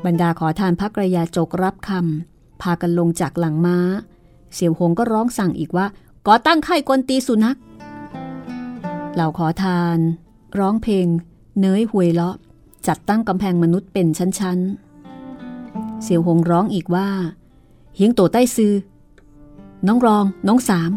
[0.05, 3.77] บรรดาขอทานพักระยาจกรับคำพากันลงจากหลังม้า
[4.53, 5.85] เสี่ยวหงก็ร้องสั่งอีกว่า
[6.27, 7.57] ก่อตั้งค่ายกลตีสุนัข
[9.13, 9.97] เหล่าขอทาน
[10.59, 11.07] ร้องเพลง
[11.59, 12.35] เนยหวยเลาะ
[12.87, 14.90] จัดตั้งกำแพงมนุษย์เป็นชั้นๆ
[16.03, 17.09] เสี่ยวหงร้องอีกว่า
[17.95, 18.73] เฮียงโตใต้ซือ
[19.87, 20.91] น้องรอง น้องสาม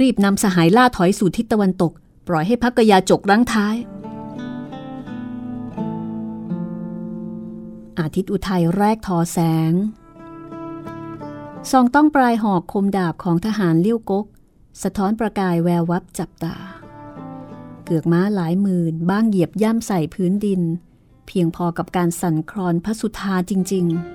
[0.00, 1.92] รีบนำสหายล่าถอยสู่ทิศตะวันตก
[2.28, 3.76] ปล่อยให้พักกยาจกรั้งท้าย
[7.98, 9.38] อาทิตย์อุทัยแรกทอแส
[9.70, 9.72] ง
[11.70, 14.26] ส่องต้องปลายหอกคมดาบของทหารเลี้ยวกก
[14.82, 16.56] สะท้อนประกายแวววับจับตา
[17.84, 20.60] เกือกม้าหลายหมื่นบ้างเหยียบย่ำใส่พื้นดิน
[21.26, 24.14] เพียงพอกับการสั่นคลอนพระสุธาจริง ๆ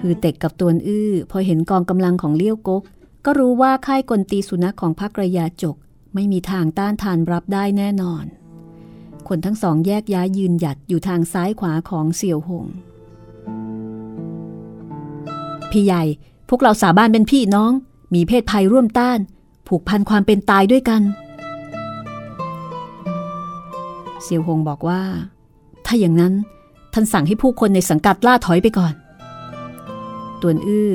[0.00, 2.82] ฮือเต็กกับตวนอื้อ พอเห็นกองกำลังของเลี้ยวกก
[3.24, 5.76] ก็รู้ว่าค่ายกลตีสุนัขของพักระยาจก
[6.14, 8.24] ไม่มีทางต้านทานรับได้แน่นอน
[9.28, 12.66] คนทั้งสองแยกย้ายยืนหยัดอยู่ทางซ้ายขวาของเสี่ยวหง
[15.70, 16.02] พี่ใหญ่
[16.48, 17.72] พวกเราสาบานเป็นพี่น้อง
[18.14, 19.18] มีเพศภัยร่วมต้าน
[19.66, 21.02] ผูกพันความเป็นตายด้วยกัน
[24.22, 25.02] เซียวหงบอกว่า
[25.86, 26.34] ถ้าอย่างนั้น
[26.92, 28.94] ท่านสั่งให้ผู้คนในสังกัดล่าถอยไปก่อน
[30.40, 30.92] ตวนอื้อ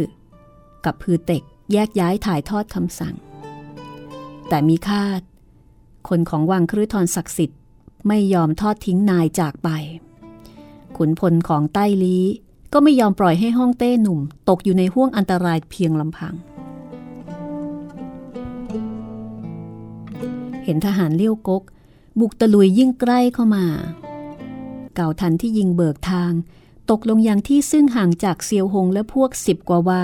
[0.86, 3.15] กับพือเต็กแยกย้ายถ่ายทอดคำสั่ง
[4.49, 5.21] แต่มีคาด
[6.09, 7.59] คนของวังครืทรศักดิ์สิทธิ์
[8.07, 9.69] ไม่ยอมทอดทิ้งนายจากไป
[10.97, 12.17] ขุนพลของใต้ลี
[12.73, 14.19] ก็ไม่ยอมปล่อยให้ห้องเต้หนุ่ม
[14.49, 16.34] ตกอยู่ในห่วงอันตรายเพียงลำพัง
[20.63, 21.63] เห็นทหารเลี้ยวกก
[22.20, 23.65] บุกตะลุยยิ่งใกล้เข้ามา
[24.95, 26.32] เก่าทันที่ยิงเบิกทาง
[26.89, 30.03] ตกลงอย่างที่ซึ่งห่างจากเซียวหงและพวกสิบกว่าวา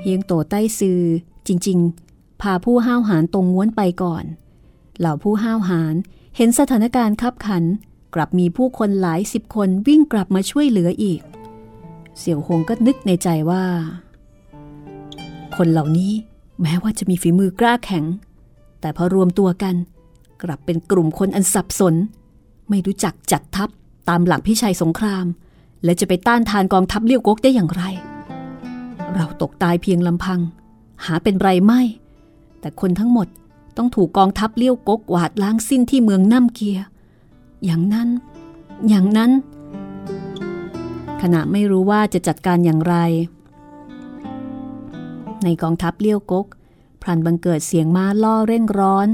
[0.00, 1.00] เฮียงโตใต้ซือ
[1.46, 1.78] จริง
[2.10, 4.24] ๆ พาผู้ห้าวหาญตรงง้วนไปก่อน
[4.98, 5.94] เหล่าผู้ห้าวหาญ
[6.36, 7.64] เห็นสถานการณ์คับขัน
[8.14, 11.20] กลับมีผู้คนหลายสิบคนวิ่งกลับมาช่วยเหลืออีก
[12.18, 13.64] เสี่ยวหงก็นึกในใจว่า
[15.56, 16.12] คนเหล่านี้
[16.62, 18.04] แม้ว่าจะมีฝีมือกล้าแข็ง
[18.80, 19.74] แต่พอรวมตัวกัน
[20.42, 21.94] กลับเป็นกลุ่มคนอันสับสน
[22.68, 23.68] ไม่รู้จักจัดทัพ
[24.08, 25.26] ตามหลักพิชัยสงคราม
[25.84, 27.82] และจะไปต้านทานกองทัพเลี้ยวกกได้อย่างไร
[29.14, 30.40] เราตกตายเพียงลำพัง
[31.04, 31.80] หาเป็นไรไม่
[32.60, 33.28] แต่คนทั้งหมด
[33.76, 36.78] ต้องถูกกองทัพเลี้ยวกกวาดล้างสิ้นที่เมืองน้ำเกีย
[37.64, 38.08] อย่างนั้น
[38.88, 39.30] อย่างนั้น
[41.22, 42.96] ขณะไม่รู้ว่าจะจัดการอย่างไร
[45.44, 46.46] ในกองทัพเลี้ยวกก
[47.02, 49.08] พลันบังเกิดเสียงม้าล่อเร่งร้อน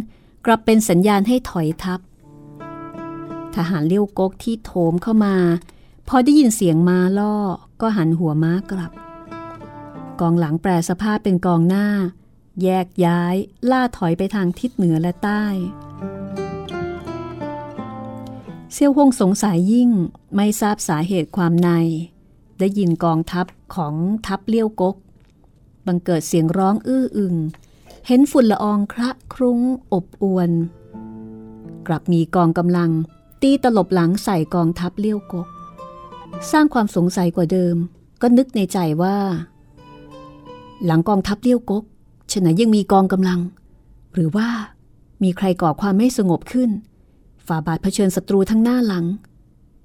[0.46, 2.00] กลับเป็นสัญญาณให้ถอยทัพ
[3.56, 5.36] ทหารเลี้ยวกกที่โถมเข้ามา
[6.08, 7.36] พอได้ยินเสียงม้าล่อ
[7.80, 8.92] ก็หันหัวม้ากลับ
[10.20, 11.86] กองหลังแปรสภาพเป็นกองหน้า
[12.62, 13.34] แยกย้าย
[13.70, 15.44] ล่าถอยไปทางทิศเหนือและใต้
[18.72, 19.90] เซี่ยวฮงสงสัยยิ่ง
[20.36, 21.68] ไม่ทราบสาเหตุความใน
[22.58, 23.94] ได้ยินกองทัพของ
[24.26, 24.96] ทัพเลี้ยวกก
[25.86, 27.34] บังเกิดเสียงร้องอื้ออึง
[28.08, 29.60] เห็นฝุ่นละอองคระครุ้ง
[29.92, 30.50] อบอวน
[31.86, 32.90] กลับมีกองกำลัง
[33.42, 35.48] ตีตลบหลังใส่กองทัพเลี้ยวกก
[36.50, 37.76] สร้างความสงสัยกว่าเดิม
[38.20, 39.16] ก็นึกในใจว่า
[40.84, 41.84] หลังกองทัพเลี้ยวกก
[42.32, 43.40] ฉะนั้นยังมีกองกำลัง
[44.14, 44.48] หรือว่า
[45.22, 46.70] มีใครก่อความไม่สงบขึ้น
[47.46, 49.04] ฝ่าบาทเผชิญศัตรูทั้งหน้าหลัง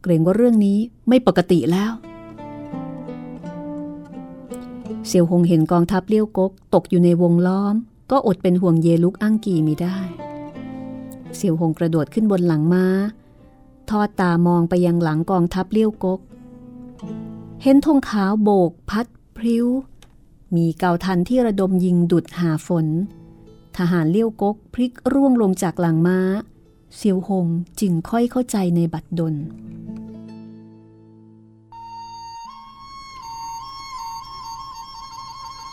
[0.02, 1.92] เกรงว่าเรื่องนี้ไม่ปกติแล้ว
[5.08, 7.78] เสี่ยวหงเห็นกองทัพเลี้ยวกกตกอยู่ในวงล้อม
[8.12, 9.98] ก็อดเป็นห่วงเยลุกอั้งกีมิได้
[11.36, 12.86] เสี่ยวหงกระโดดขึ้นบนหลังม้า
[13.90, 16.20] ทอดตามองไปยังหลังกองทัพเลี้ยวกก
[17.64, 19.06] เห็นธงขาวโบกพัด
[19.38, 19.66] พริ้ว
[20.56, 22.88] มีเกาทันที่ระดมยิงดุดหาฝน
[23.78, 26.20] ทหารเลี้ยวกกพลิกร่วงลงจากหลังม้า
[26.96, 27.48] เซียวหง
[27.80, 29.36] จึงค่อยเข้าใจในบัดดล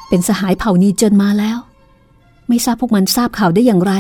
[0.09, 1.59] เป็นสหายเผ่านีเจินมาแล้ว
[2.49, 3.93] ไม่ทราบพวกมันทราบข่าวได้อย่างไร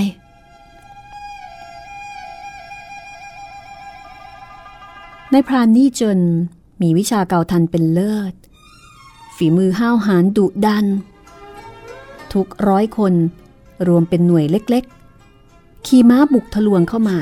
[5.33, 6.21] ในพรานนี่เจน
[6.83, 8.35] มีวิชาเก่าทันเป็นเลิศ
[9.37, 10.87] ฝีมือห้าวหาญดุดัน
[12.33, 13.15] ทุกร้อยคน
[13.89, 17.19] รวมเป็นหน่วยเล็กๆ ขี่ม้าบุกทะลวงเข้ามา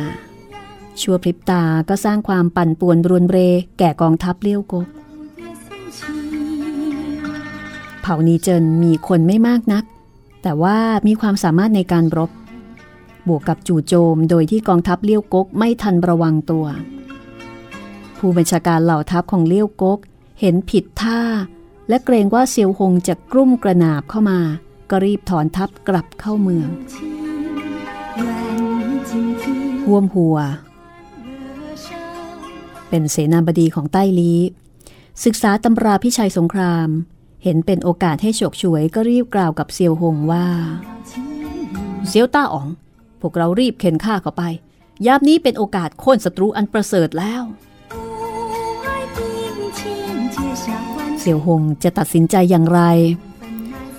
[1.01, 3.39] ชัวพริบตาก็สร้างความปั่นป่วนรวนเร
[3.79, 4.87] แก่กองทัพเลี้ยวกก
[8.03, 9.85] เผ่านีเจินมีคนไม่มากนัก
[10.49, 12.30] แต่ว่ามีความสามารถในการรบ
[13.28, 16.66] บวกกับจู่โจมโดยที่กองทัพเลี้ยวกกไม่ทันระวังตัว
[18.18, 19.99] ผู้บัญชาการเหล่าทัพของเลี้ยวกก
[20.40, 21.20] เห็นผิดท่า
[21.88, 24.40] และเกรงว่าเซียวหงจะกรุ่มกระนาบเข้ามา
[24.90, 26.68] ก็รีบถอนทัพกลับเข้าเมือง
[29.86, 30.36] ห่วมหัว
[32.88, 34.32] เป็นเสนาบดีของใต้ลี
[35.24, 36.90] ศึกษาตำราพิชัยสงคราม
[37.45, 40.47] เห็นเป็นโอกาสให้ฉกฉวยก็รีบกล่าวกับเซียวหงว่า
[42.09, 42.68] เซียวต้าอ๋อง
[43.20, 44.43] พวกเรารีบเข็นฆ่าเขาไป
[45.07, 47.43] ยามนี้เป็นโอกาสโค่นศัตรูอันประเสริฐแล้ว
[51.20, 52.80] เสี่ยวหงจะตัดสินใจอย่างไร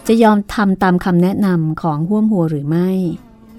[0.08, 2.90] จะยอมทำตามคำแนะนำของห้วมหัวหรือไม่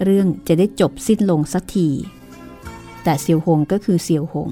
[0.04, 1.88] เรื่องจะได้จบสิ้นลงสักที
[3.04, 4.48] แต่เสี่ยวหงก็คือเสี่ยวหง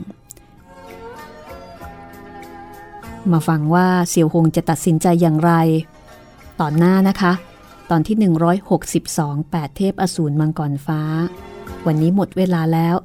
[3.31, 5.51] มาฟังว่าเสี่ยวหงจะตัดสินใจอย่างไร
[6.59, 7.33] ตอนหน้านะคะ
[7.89, 8.15] ตอนที่
[8.81, 11.01] 162 8 เทพอสูรมังกรฟ้า
[11.85, 12.95] วันนี้หมดเวลาแล้ว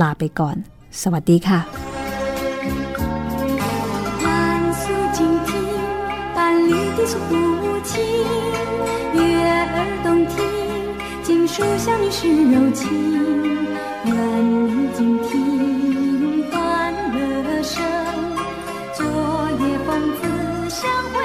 [0.00, 0.56] ลาไปก่อน
[1.02, 1.60] สวัสดีค่ะ
[4.24, 4.26] 万
[4.82, 4.84] 素
[5.16, 5.50] 静听，
[6.36, 6.38] 伴
[6.68, 7.14] 侣的诉
[7.90, 7.92] 情，
[9.16, 9.18] 悦
[9.74, 10.34] 耳动听，
[11.26, 12.20] 经书香女是
[12.52, 12.82] 柔情，
[14.08, 14.10] 愿
[14.50, 15.73] 你静听
[20.85, 21.24] 相会